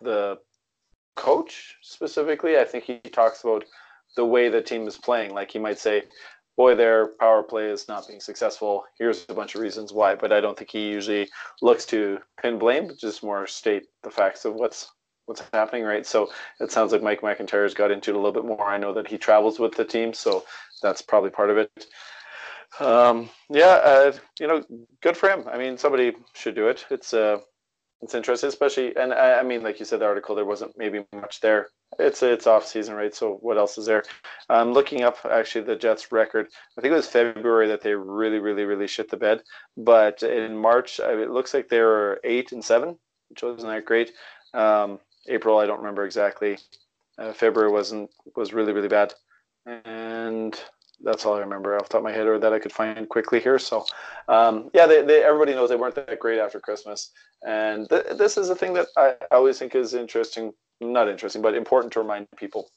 [0.00, 0.38] the
[1.16, 2.58] coach specifically.
[2.58, 3.64] I think he talks about
[4.16, 5.34] the way the team is playing.
[5.34, 6.04] Like he might say,
[6.56, 8.84] boy, their power play is not being successful.
[8.98, 10.14] Here's a bunch of reasons why.
[10.14, 11.28] But I don't think he usually
[11.60, 14.90] looks to pin blame, but just more state the facts of what's
[15.26, 16.04] what's happening, right?
[16.04, 18.66] So it sounds like Mike McIntyre's got into it a little bit more.
[18.66, 20.44] I know that he travels with the team, so
[20.82, 21.86] that's probably part of it.
[22.80, 24.64] Um, yeah, uh, you know,
[25.00, 25.44] good for him.
[25.50, 26.86] I mean, somebody should do it.
[26.90, 27.38] It's uh,
[28.02, 31.04] it's interesting, especially, and I, I mean, like you said, the article there wasn't maybe
[31.12, 31.68] much there.
[32.00, 33.14] It's it's off season, right?
[33.14, 34.02] So what else is there?
[34.48, 36.48] I'm looking up actually the Jets record.
[36.76, 39.42] I think it was February that they really, really, really shit the bed.
[39.76, 42.98] But in March, it looks like they were eight and seven,
[43.28, 44.10] which wasn't that great.
[44.52, 44.98] Um,
[45.28, 46.58] April, I don't remember exactly.
[47.18, 49.14] Uh, February wasn't was really, really bad.
[49.84, 50.58] And
[51.02, 53.08] that's all I remember off the top of my head, or that I could find
[53.08, 53.58] quickly here.
[53.58, 53.84] So,
[54.28, 57.10] um, yeah, they, they, everybody knows they weren't that great after Christmas,
[57.46, 61.54] and th- this is a thing that I always think is interesting, not interesting, but
[61.54, 62.70] important to remind people.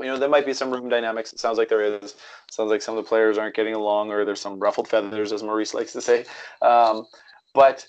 [0.00, 1.32] You know, there might be some room dynamics.
[1.32, 2.12] It sounds like there is.
[2.12, 5.32] It sounds like some of the players aren't getting along, or there's some ruffled feathers,
[5.32, 6.24] as Maurice likes to say.
[6.62, 7.06] Um,
[7.52, 7.86] but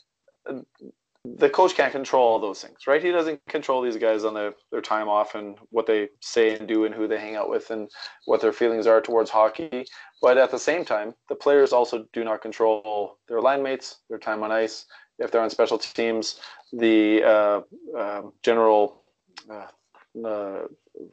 [1.26, 3.04] the coach can't control all those things, right?
[3.04, 6.68] He doesn't control these guys on their, their time off and what they say and
[6.68, 7.90] do and who they hang out with and
[8.26, 9.86] what their feelings are towards hockey.
[10.22, 14.18] But at the same time, the players also do not control their line mates, their
[14.18, 14.86] time on ice,
[15.18, 16.40] if they're on special teams,
[16.72, 17.62] the uh,
[17.98, 19.04] uh, general
[19.50, 19.68] uh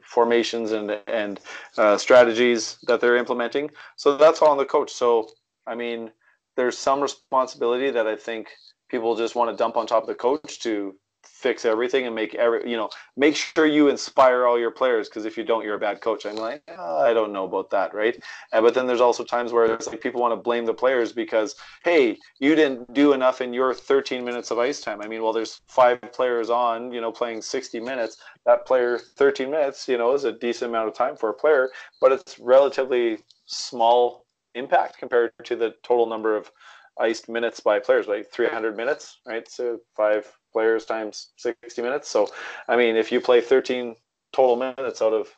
[0.03, 1.39] formations and and
[1.77, 3.69] uh, strategies that they're implementing.
[3.95, 4.91] So that's all on the coach.
[4.91, 5.29] So
[5.65, 6.11] I mean,
[6.55, 8.49] there's some responsibility that I think
[8.89, 12.33] people just want to dump on top of the coach to fix everything and make
[12.35, 15.75] every you know make sure you inspire all your players because if you don't you're
[15.75, 16.25] a bad coach.
[16.25, 18.17] I'm like oh, i don't know about that right?
[18.51, 21.55] But then there's also times where it's like people want to blame the players because
[21.83, 25.01] hey you didn't do enough in your 13 minutes of ice time.
[25.01, 28.17] I mean well there's five players on you know playing 60 minutes.
[28.45, 31.69] That player 13 minutes you know is a decent amount of time for a player
[32.01, 34.25] but it's relatively small
[34.55, 36.51] impact compared to the total number of
[36.99, 39.49] iced minutes by players, like 300 minutes, right?
[39.49, 42.09] So five players times 60 minutes.
[42.09, 42.27] So,
[42.67, 43.95] I mean, if you play 13
[44.33, 45.29] total minutes out of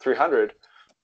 [0.00, 0.54] 300,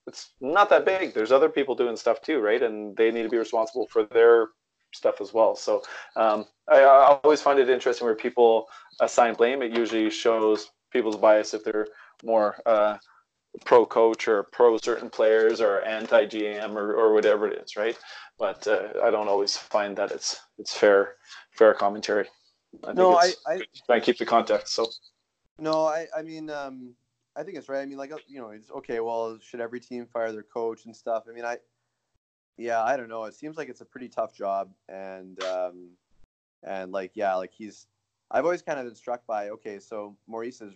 [0.07, 1.13] it's not that big.
[1.13, 2.61] There's other people doing stuff too, right?
[2.61, 4.47] And they need to be responsible for their
[4.93, 5.55] stuff as well.
[5.55, 5.83] So
[6.15, 8.67] um, I, I, always find it interesting where people
[9.01, 9.61] assign blame.
[9.61, 11.87] It usually shows people's bias if they're
[12.23, 12.97] more uh,
[13.65, 17.97] pro coach or pro certain players or anti GM or, or whatever it is, right?
[18.39, 21.15] But uh, I don't always find that it's it's fair
[21.51, 22.27] fair commentary.
[22.87, 24.73] I no, I, I try and keep the context.
[24.73, 24.87] So
[25.59, 26.93] no, I I mean um,
[27.35, 27.81] I think it's right.
[27.81, 29.01] I mean like you know it's okay.
[29.01, 31.25] Well, should every team fire their coach and stuff?
[31.29, 31.57] I mean I
[32.57, 33.25] yeah I don't know.
[33.25, 35.89] It seems like it's a pretty tough job and um,
[36.63, 37.87] and like yeah like he's
[38.31, 40.73] I've always kind of been struck by okay so Maurice is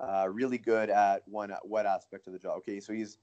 [0.00, 2.58] uh, really good at one what aspect of the job.
[2.58, 3.18] Okay, so he's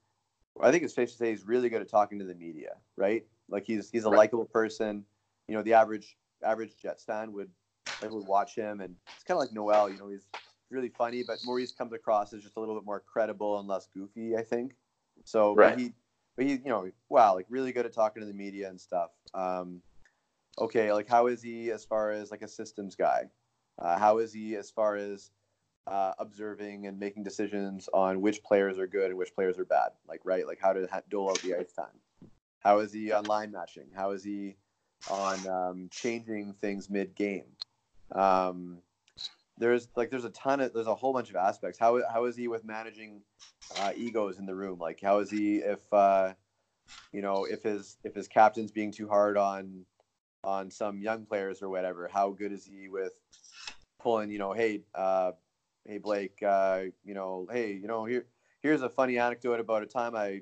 [0.61, 3.25] I think it's safe to say he's really good at talking to the media, right?
[3.49, 4.17] Like he's he's a right.
[4.17, 5.05] likable person.
[5.47, 7.49] You know, the average average Jets fan would
[8.01, 9.89] like would watch him, and it's kind of like Noel.
[9.89, 10.27] You know, he's
[10.69, 13.87] really funny, but Maurice comes across as just a little bit more credible and less
[13.93, 14.35] goofy.
[14.35, 14.73] I think.
[15.23, 15.71] So, right.
[15.71, 15.93] but he,
[16.35, 19.11] but he, you know, wow, like really good at talking to the media and stuff.
[19.33, 19.81] Um,
[20.59, 23.23] okay, like how is he as far as like a systems guy?
[23.79, 25.31] Uh, how is he as far as
[25.87, 29.89] uh, observing and making decisions on which players are good and which players are bad.
[30.07, 31.99] Like, right, like how to ha- dole out the ice time.
[32.65, 33.89] How is he on line matching?
[33.95, 34.55] How is he
[35.11, 37.45] on um, changing things mid game?
[38.11, 38.79] Um,
[39.59, 41.77] there's like there's a ton of there's a whole bunch of aspects.
[41.77, 43.21] How how is he with managing
[43.77, 44.79] uh, egos in the room?
[44.79, 46.33] Like how is he if uh,
[47.13, 49.85] you know if his if his captain's being too hard on
[50.43, 52.09] on some young players or whatever?
[52.11, 53.13] How good is he with
[53.99, 55.33] pulling you know hey uh,
[55.85, 58.25] hey Blake, uh, you know, hey, you know, here
[58.61, 60.41] here's a funny anecdote about a time I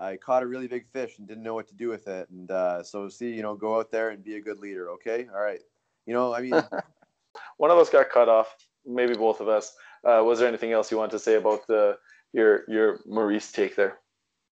[0.00, 2.50] I caught a really big fish and didn't know what to do with it, and
[2.50, 4.90] uh, so see, you know, go out there and be a good leader.
[4.90, 5.60] Okay, all right,
[6.06, 6.54] you know, I mean,
[7.56, 8.54] one of us got cut off,
[8.86, 9.74] maybe both of us.
[10.04, 11.96] Uh, was there anything else you want to say about the
[12.32, 13.98] your your Maurice take there?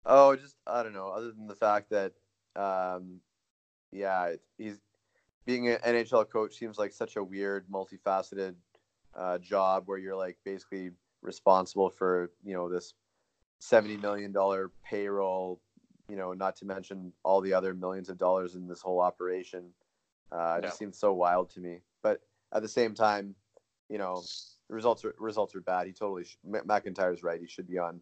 [0.04, 1.08] Oh, just I don't know.
[1.08, 2.12] Other than the fact that,
[2.54, 3.20] um,
[3.92, 4.78] yeah, he's
[5.44, 8.54] being an NHL coach seems like such a weird, multifaceted
[9.16, 10.90] uh, job where you're like basically
[11.22, 12.94] responsible for you know this
[13.58, 15.60] seventy million dollar payroll.
[16.08, 19.70] You know, not to mention all the other millions of dollars in this whole operation.
[20.30, 20.68] Uh, it yeah.
[20.68, 21.80] just seems so wild to me.
[22.02, 22.20] But
[22.52, 23.34] at the same time,
[23.88, 24.22] you know,
[24.68, 25.86] the results are results are bad.
[25.86, 27.40] He totally sh- McIntyre's right.
[27.40, 28.00] He should be on.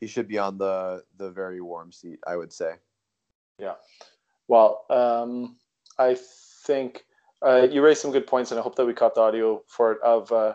[0.00, 2.18] He should be on the the very warm seat.
[2.26, 2.74] I would say.
[3.58, 3.74] Yeah.
[4.48, 5.56] Well, um,
[5.98, 6.16] I
[6.66, 7.04] think
[7.44, 9.92] uh, you raised some good points, and I hope that we caught the audio for
[9.92, 9.98] it.
[10.02, 10.54] Of uh,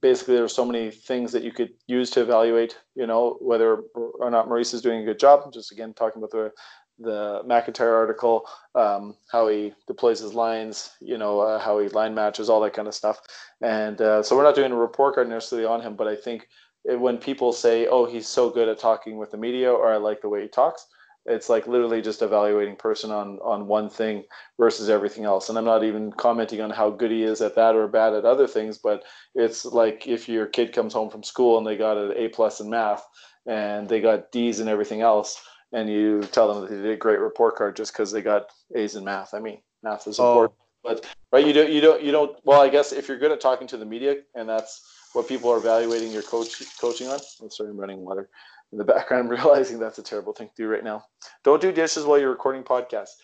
[0.00, 2.78] basically, there are so many things that you could use to evaluate.
[2.94, 5.52] You know whether or not Maurice is doing a good job.
[5.52, 6.52] Just again talking about the
[6.98, 12.14] the McIntyre article, um, how he deploys his lines, you know, uh, how he line
[12.14, 13.20] matches, all that kind of stuff.
[13.60, 16.48] And uh, so we're not doing a report card necessarily on him, but I think
[16.84, 20.20] when people say, "Oh, he's so good at talking with the media," or "I like
[20.20, 20.86] the way he talks,"
[21.28, 24.24] it's like literally just evaluating person on on one thing
[24.58, 25.48] versus everything else.
[25.48, 28.24] And i'm not even commenting on how good he is at that or bad at
[28.24, 29.02] other things but
[29.34, 32.60] it's like if your kid comes home from school and they got an a plus
[32.60, 33.04] in math
[33.46, 36.96] and they got d's and everything else and you tell them that they did a
[36.96, 39.34] great report card just because they got a's in math.
[39.34, 40.30] I mean math is oh.
[40.30, 40.94] important oh.
[40.94, 43.40] but right you don't you don't you don't well i guess if you're good at
[43.40, 47.50] talking to the media and that's what people are evaluating your coach coaching on i'm
[47.50, 48.28] sorry i'm running water
[48.76, 49.24] in the background.
[49.24, 51.04] I'm realizing that's a terrible thing to do right now.
[51.44, 53.16] Don't do dishes while you're recording podcasts.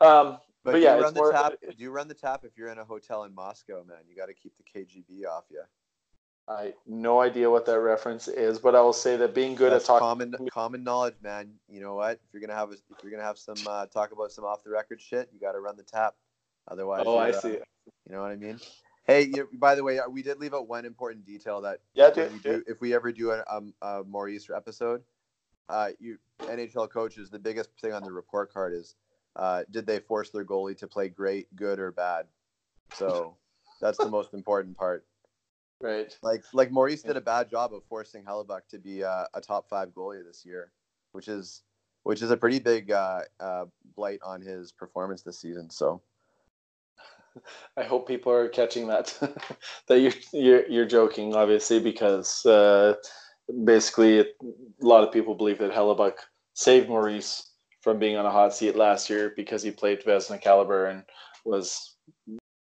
[0.00, 1.54] Um, but, but yeah, run the tap.
[1.60, 3.98] Do you run the tap if you're in a hotel in Moscow, man?
[4.08, 5.62] You got to keep the KGB off you.
[6.48, 9.84] I no idea what that reference is, but I will say that being good That's
[9.84, 11.52] at talking common common knowledge, man.
[11.68, 12.12] You know what?
[12.12, 14.64] If you're gonna have a, if you're gonna have some uh, talk about some off
[14.64, 16.14] the record shit, you got to run the tap.
[16.68, 17.48] Otherwise, oh, I uh, see.
[17.48, 18.58] You know what I mean?
[19.04, 22.10] Hey, you, by the way, uh, we did leave out one important detail that yeah,
[22.10, 25.02] do, we do, if we ever do a, um, a Maurice episode,
[25.68, 28.94] uh, you NHL coaches, the biggest thing on the report card is
[29.34, 32.26] uh, did they force their goalie to play great, good, or bad?
[32.94, 33.36] So
[33.80, 35.04] that's the most important part.
[35.80, 36.16] Right.
[36.22, 39.68] Like like Maurice did a bad job of forcing Hellebuyck to be uh, a top
[39.68, 40.70] five goalie this year,
[41.10, 41.62] which is
[42.04, 43.64] which is a pretty big uh, uh,
[43.96, 45.70] blight on his performance this season.
[45.70, 46.00] So
[47.76, 49.16] I hope people are catching that
[49.88, 52.94] that you're, you're, you're joking, obviously, because uh,
[53.64, 54.26] basically a
[54.80, 56.14] lot of people believe that Hellebuyck
[56.54, 60.86] saved Maurice from being on a hot seat last year because he played Vezina caliber
[60.86, 61.02] and
[61.44, 61.96] was,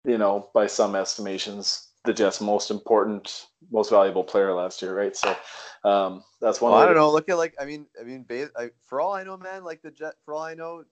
[0.05, 5.15] you know, by some estimations, the Jets' most important, most valuable player last year, right?
[5.15, 5.36] So
[5.84, 6.72] um, that's one.
[6.72, 7.11] Well, I don't know.
[7.11, 8.26] Look at like I mean, I mean,
[8.86, 10.15] for all I know, man, like the Jet.
[10.24, 10.84] For all I know,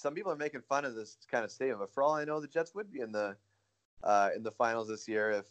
[0.00, 2.40] some people are making fun of this kind of statement, but for all I know,
[2.40, 3.36] the Jets would be in the
[4.02, 5.46] uh, in the finals this year if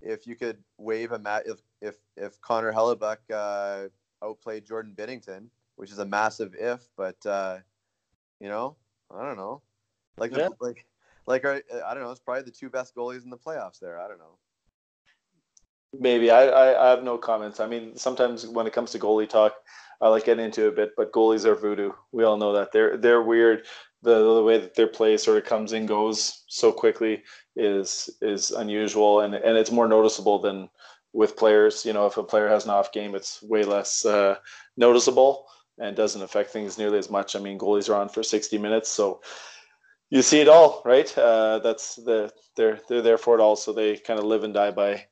[0.00, 3.88] if you could wave a mat if if if Connor Hellebuyck uh,
[4.24, 7.58] outplayed Jordan Binnington, which is a massive if, but uh,
[8.40, 8.76] you know,
[9.14, 9.60] I don't know,
[10.16, 10.48] like yeah.
[10.60, 10.86] like
[11.26, 14.00] like uh, I don't know, it's probably the two best goalies in the playoffs there.
[14.00, 14.38] I don't know.
[15.98, 17.60] Maybe I, I, I have no comments.
[17.60, 19.54] I mean, sometimes when it comes to goalie talk,
[20.00, 21.92] I like getting into a bit, but goalies are voodoo.
[22.10, 23.66] We all know that they're they're weird.
[24.02, 27.22] The the way that their play sort of comes and goes so quickly
[27.54, 30.68] is is unusual, and and it's more noticeable than
[31.12, 31.86] with players.
[31.86, 34.36] You know, if a player has an off game, it's way less uh,
[34.76, 35.46] noticeable
[35.78, 37.36] and doesn't affect things nearly as much.
[37.36, 39.20] I mean, goalies are on for 60 minutes, so
[40.10, 41.16] you see it all, right?
[41.16, 44.52] Uh, that's the they're they're there for it all, so they kind of live and
[44.52, 45.06] die by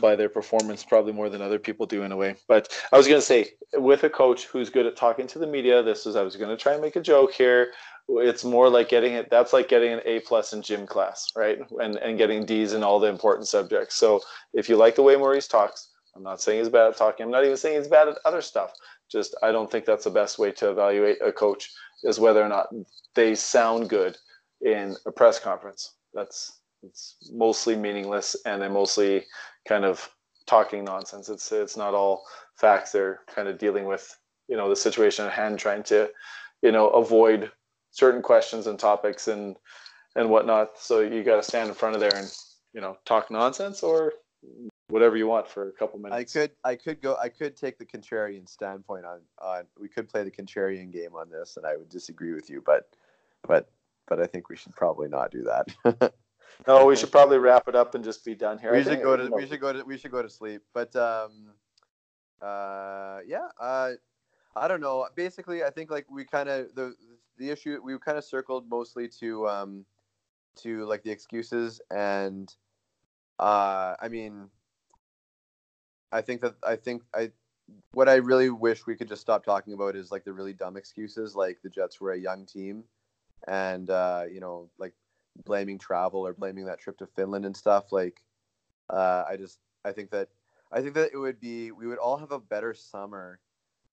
[0.00, 2.36] by their performance probably more than other people do in a way.
[2.48, 5.46] But I was going to say, with a coach who's good at talking to the
[5.46, 7.72] media, this is I was going to try and make a joke here.
[8.08, 9.28] It's more like getting it.
[9.30, 11.58] That's like getting an A plus in gym class, right?
[11.80, 13.96] And and getting D's in all the important subjects.
[13.96, 14.20] So
[14.54, 17.24] if you like the way Maurice talks, I'm not saying he's bad at talking.
[17.24, 18.72] I'm not even saying he's bad at other stuff.
[19.10, 21.70] Just I don't think that's the best way to evaluate a coach
[22.04, 22.68] is whether or not
[23.14, 24.16] they sound good
[24.60, 25.94] in a press conference.
[26.14, 29.24] That's it's mostly meaningless and they're mostly
[29.68, 30.08] kind of
[30.46, 31.28] talking nonsense.
[31.28, 32.24] It's it's not all
[32.54, 32.92] facts.
[32.92, 34.16] They're kind of dealing with
[34.48, 36.10] you know the situation at hand, trying to
[36.62, 37.50] you know avoid
[37.90, 39.56] certain questions and topics and
[40.14, 40.78] and whatnot.
[40.78, 42.32] So you got to stand in front of there and
[42.72, 44.12] you know talk nonsense or
[44.88, 46.36] whatever you want for a couple minutes.
[46.36, 50.08] I could I could go I could take the contrarian standpoint on on we could
[50.08, 52.88] play the contrarian game on this and I would disagree with you but
[53.46, 53.68] but
[54.06, 56.12] but I think we should probably not do that.
[56.66, 58.72] no, we should probably wrap it up and just be done here.
[58.72, 60.62] We I should go to we should go to we should go to sleep.
[60.72, 61.52] But um
[62.40, 63.92] uh yeah, uh
[64.54, 65.06] I don't know.
[65.14, 66.94] Basically, I think like we kind of the
[67.38, 69.84] the issue we kind of circled mostly to um
[70.56, 72.54] to like the excuses and
[73.38, 74.48] uh I mean
[76.12, 77.30] I think that I think I
[77.92, 80.76] what I really wish we could just stop talking about is like the really dumb
[80.76, 82.84] excuses, like the Jets were a young team,
[83.48, 84.94] and uh, you know, like
[85.44, 87.92] blaming travel or blaming that trip to Finland and stuff.
[87.92, 88.22] Like,
[88.90, 90.28] uh, I just I think that
[90.72, 93.40] I think that it would be we would all have a better summer,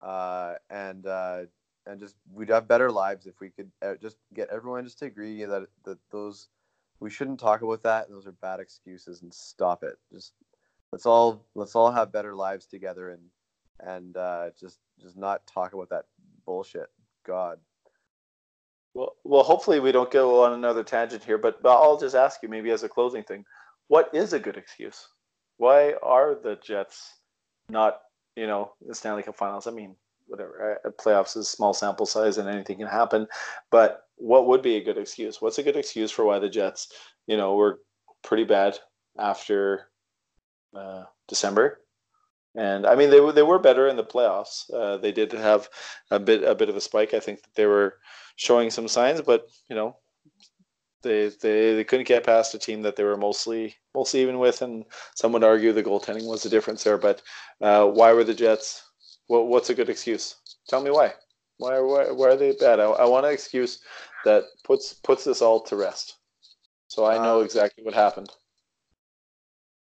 [0.01, 1.41] uh, and uh,
[1.85, 5.05] and just we'd have better lives if we could uh, just get everyone just to
[5.05, 6.47] agree that that those
[6.99, 8.09] we shouldn't talk about that.
[8.09, 9.97] Those are bad excuses and stop it.
[10.11, 10.33] Just
[10.91, 13.21] let's all let's all have better lives together and
[13.79, 16.05] and uh, just just not talk about that
[16.45, 16.89] bullshit.
[17.25, 17.59] God.
[18.93, 22.43] Well, well, hopefully we don't go on another tangent here, but, but I'll just ask
[22.43, 23.45] you maybe as a closing thing,
[23.87, 25.07] what is a good excuse?
[25.57, 27.17] Why are the Jets
[27.69, 28.01] not,
[28.35, 29.67] you know, the Stanley Cup Finals?
[29.67, 29.95] I mean,
[30.27, 30.79] whatever.
[30.99, 33.27] Playoffs is small sample size and anything can happen,
[33.71, 35.41] but what would be a good excuse?
[35.41, 36.89] What's a good excuse for why the Jets,
[37.27, 37.79] you know, were
[38.23, 38.79] pretty bad
[39.17, 39.89] after
[40.75, 41.82] uh, December.
[42.55, 44.71] And I mean, they were they were better in the playoffs.
[44.71, 45.69] Uh, they did have
[46.11, 47.13] a bit a bit of a spike.
[47.13, 47.97] I think that they were
[48.35, 49.97] showing some signs, but you know,
[51.01, 54.61] they they, they couldn't get past a team that they were mostly mostly even with,
[54.61, 54.85] and
[55.15, 56.97] some would argue the goaltending was the difference there.
[56.97, 57.21] But
[57.61, 58.83] uh, why were the Jets?
[59.27, 60.35] What what's a good excuse?
[60.67, 61.13] Tell me why.
[61.57, 62.79] Why why, why are they bad?
[62.79, 63.79] I, I want an excuse
[64.25, 66.17] that puts puts this all to rest,
[66.87, 68.29] so I know uh, exactly what happened.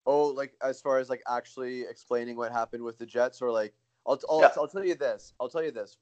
[0.04, 3.74] Oh, like as far as like actually explaining what happened with the Jets, or like
[4.06, 4.50] I'll I'll, yeah.
[4.56, 5.32] I'll tell you this.
[5.38, 5.96] I'll tell you this.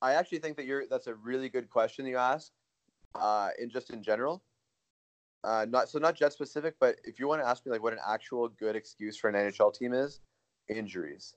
[0.00, 2.52] I actually think that you're that's a really good question you ask,
[3.14, 4.42] uh, in just in general.
[5.44, 7.92] Uh, not so not Jet specific, but if you want to ask me like what
[7.92, 10.20] an actual good excuse for an NHL team is,
[10.68, 11.34] injuries.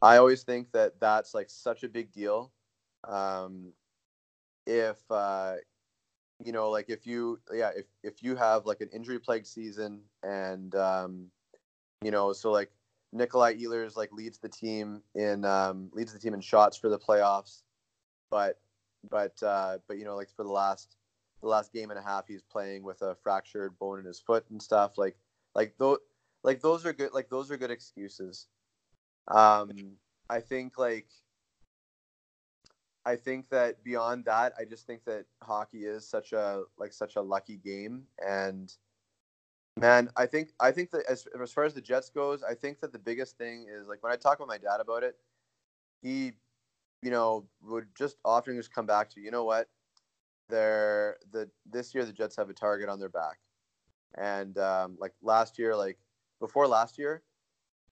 [0.00, 2.52] I always think that that's like such a big deal.
[3.06, 3.72] Um,
[4.66, 5.54] if uh,
[6.44, 10.00] you know, like if you, yeah, if if you have like an injury plagued season
[10.22, 11.26] and, um,
[12.02, 12.70] you know, so like
[13.12, 16.98] Nikolai Ehlers like leads the team in um, leads the team in shots for the
[16.98, 17.62] playoffs,
[18.30, 18.58] but
[19.10, 20.96] but uh, but you know, like for the last
[21.42, 24.44] the last game and a half, he's playing with a fractured bone in his foot
[24.50, 24.96] and stuff.
[24.96, 25.16] Like
[25.54, 25.98] like those
[26.42, 28.46] like those are good like those are good excuses.
[29.28, 29.70] Um,
[30.30, 31.08] I think like
[33.04, 37.16] I think that beyond that, I just think that hockey is such a like such
[37.16, 38.72] a lucky game, and
[39.76, 42.80] man, I think I think that as as far as the Jets goes, I think
[42.80, 45.16] that the biggest thing is like when I talk with my dad about it,
[46.00, 46.32] he,
[47.02, 49.68] you know, would just often just come back to you know what,
[50.48, 53.38] they're the this year the Jets have a target on their back,
[54.16, 55.98] and um, like last year, like
[56.38, 57.22] before last year,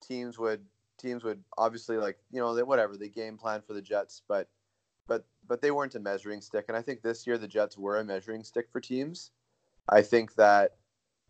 [0.01, 0.61] teams would
[0.97, 4.47] teams would obviously like you know they, whatever they game plan for the Jets, but
[5.07, 6.65] but but they weren't a measuring stick.
[6.67, 9.31] And I think this year the Jets were a measuring stick for teams.
[9.89, 10.75] I think that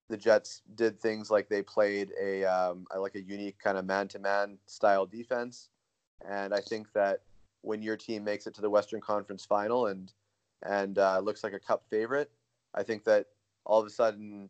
[0.09, 4.57] the Jets did things like they played a, um, like a unique kind of man-to-man
[4.65, 5.69] style defense,
[6.29, 7.21] and I think that
[7.61, 10.11] when your team makes it to the Western Conference Final and
[10.63, 12.29] and uh, looks like a Cup favorite,
[12.75, 13.27] I think that
[13.65, 14.49] all of a sudden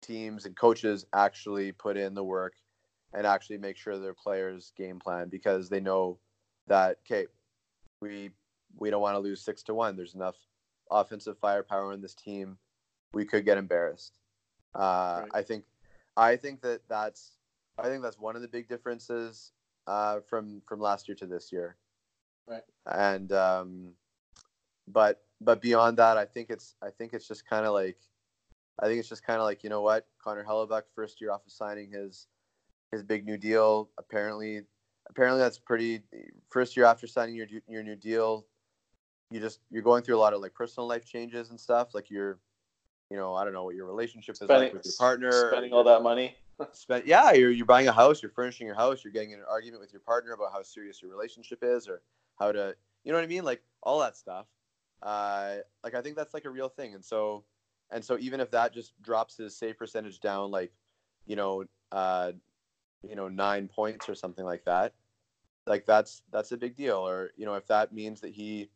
[0.00, 2.54] teams and coaches actually put in the work
[3.12, 6.18] and actually make sure their players game plan because they know
[6.66, 7.26] that okay,
[8.00, 8.30] we
[8.78, 9.96] we don't want to lose six to one.
[9.96, 10.36] There's enough
[10.90, 12.58] offensive firepower in this team.
[13.12, 14.18] We could get embarrassed.
[14.74, 15.30] Uh, right.
[15.34, 15.64] I think
[16.16, 17.32] I think that that's
[17.78, 19.52] I think that's one of the big differences
[19.86, 21.76] uh, from from last year to this year.
[22.46, 22.62] Right.
[22.86, 23.92] And um,
[24.88, 27.98] but but beyond that, I think it's I think it's just kind of like
[28.80, 31.46] I think it's just kind of like you know what Connor Hellebuyck first year off
[31.46, 32.26] of signing his
[32.90, 33.90] his big new deal.
[33.98, 34.62] Apparently,
[35.08, 36.02] apparently that's pretty
[36.50, 38.46] first year after signing your your new deal.
[39.30, 41.94] You just you're going through a lot of like personal life changes and stuff.
[41.94, 42.38] Like you're,
[43.10, 45.50] you know, I don't know what your relationship spending, is like with your partner.
[45.50, 46.36] Spending all that money.
[46.72, 48.22] spend, yeah, you're you're buying a house.
[48.22, 49.02] You're furnishing your house.
[49.02, 52.02] You're getting in an argument with your partner about how serious your relationship is or
[52.38, 53.44] how to, you know what I mean?
[53.44, 54.46] Like all that stuff.
[55.02, 56.94] Uh, like I think that's like a real thing.
[56.94, 57.44] And so,
[57.90, 60.72] and so even if that just drops his save percentage down, like,
[61.26, 62.32] you know, uh,
[63.06, 64.94] you know, nine points or something like that,
[65.66, 66.96] like that's that's a big deal.
[66.96, 68.70] Or you know, if that means that he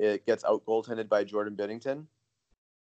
[0.00, 2.06] it gets out goaltended by Jordan Binnington,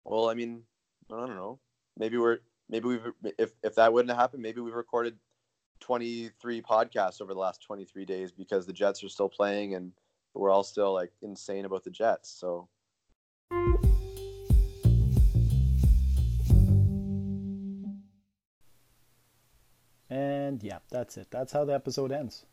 [0.06, 0.64] well, I mean,
[1.12, 1.60] I don't know.
[1.98, 2.40] Maybe we're
[2.70, 5.18] maybe we've if if that wouldn't have happened, maybe we've recorded
[5.82, 9.92] 23 podcasts over the last 23 days because the Jets are still playing and
[10.34, 12.30] we're all still like insane about the Jets.
[12.30, 12.70] So
[20.10, 21.28] And yeah, that's it.
[21.30, 22.46] That's how the episode ends.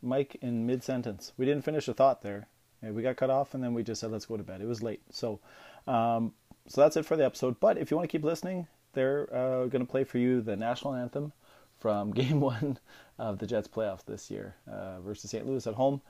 [0.00, 1.32] Mike in mid sentence.
[1.36, 2.46] We didn't finish a thought there.
[2.92, 4.82] We got cut off, and then we just said, "Let's go to bed." It was
[4.82, 5.40] late, so
[5.86, 6.32] um,
[6.66, 7.60] so that's it for the episode.
[7.60, 10.56] But if you want to keep listening, they're uh, going to play for you the
[10.56, 11.32] national anthem
[11.78, 12.78] from Game One
[13.18, 15.46] of the Jets playoffs this year uh, versus St.
[15.46, 16.00] Louis at home.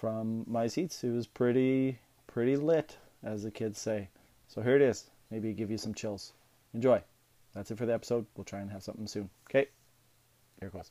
[0.00, 4.08] From my seats, it was pretty pretty lit, as the kids say.
[4.48, 5.10] So here it is.
[5.30, 6.32] Maybe give you some chills.
[6.74, 7.02] Enjoy.
[7.54, 8.26] That's it for the episode.
[8.36, 9.30] We'll try and have something soon.
[9.48, 9.68] Okay.
[10.60, 10.90] Here goes.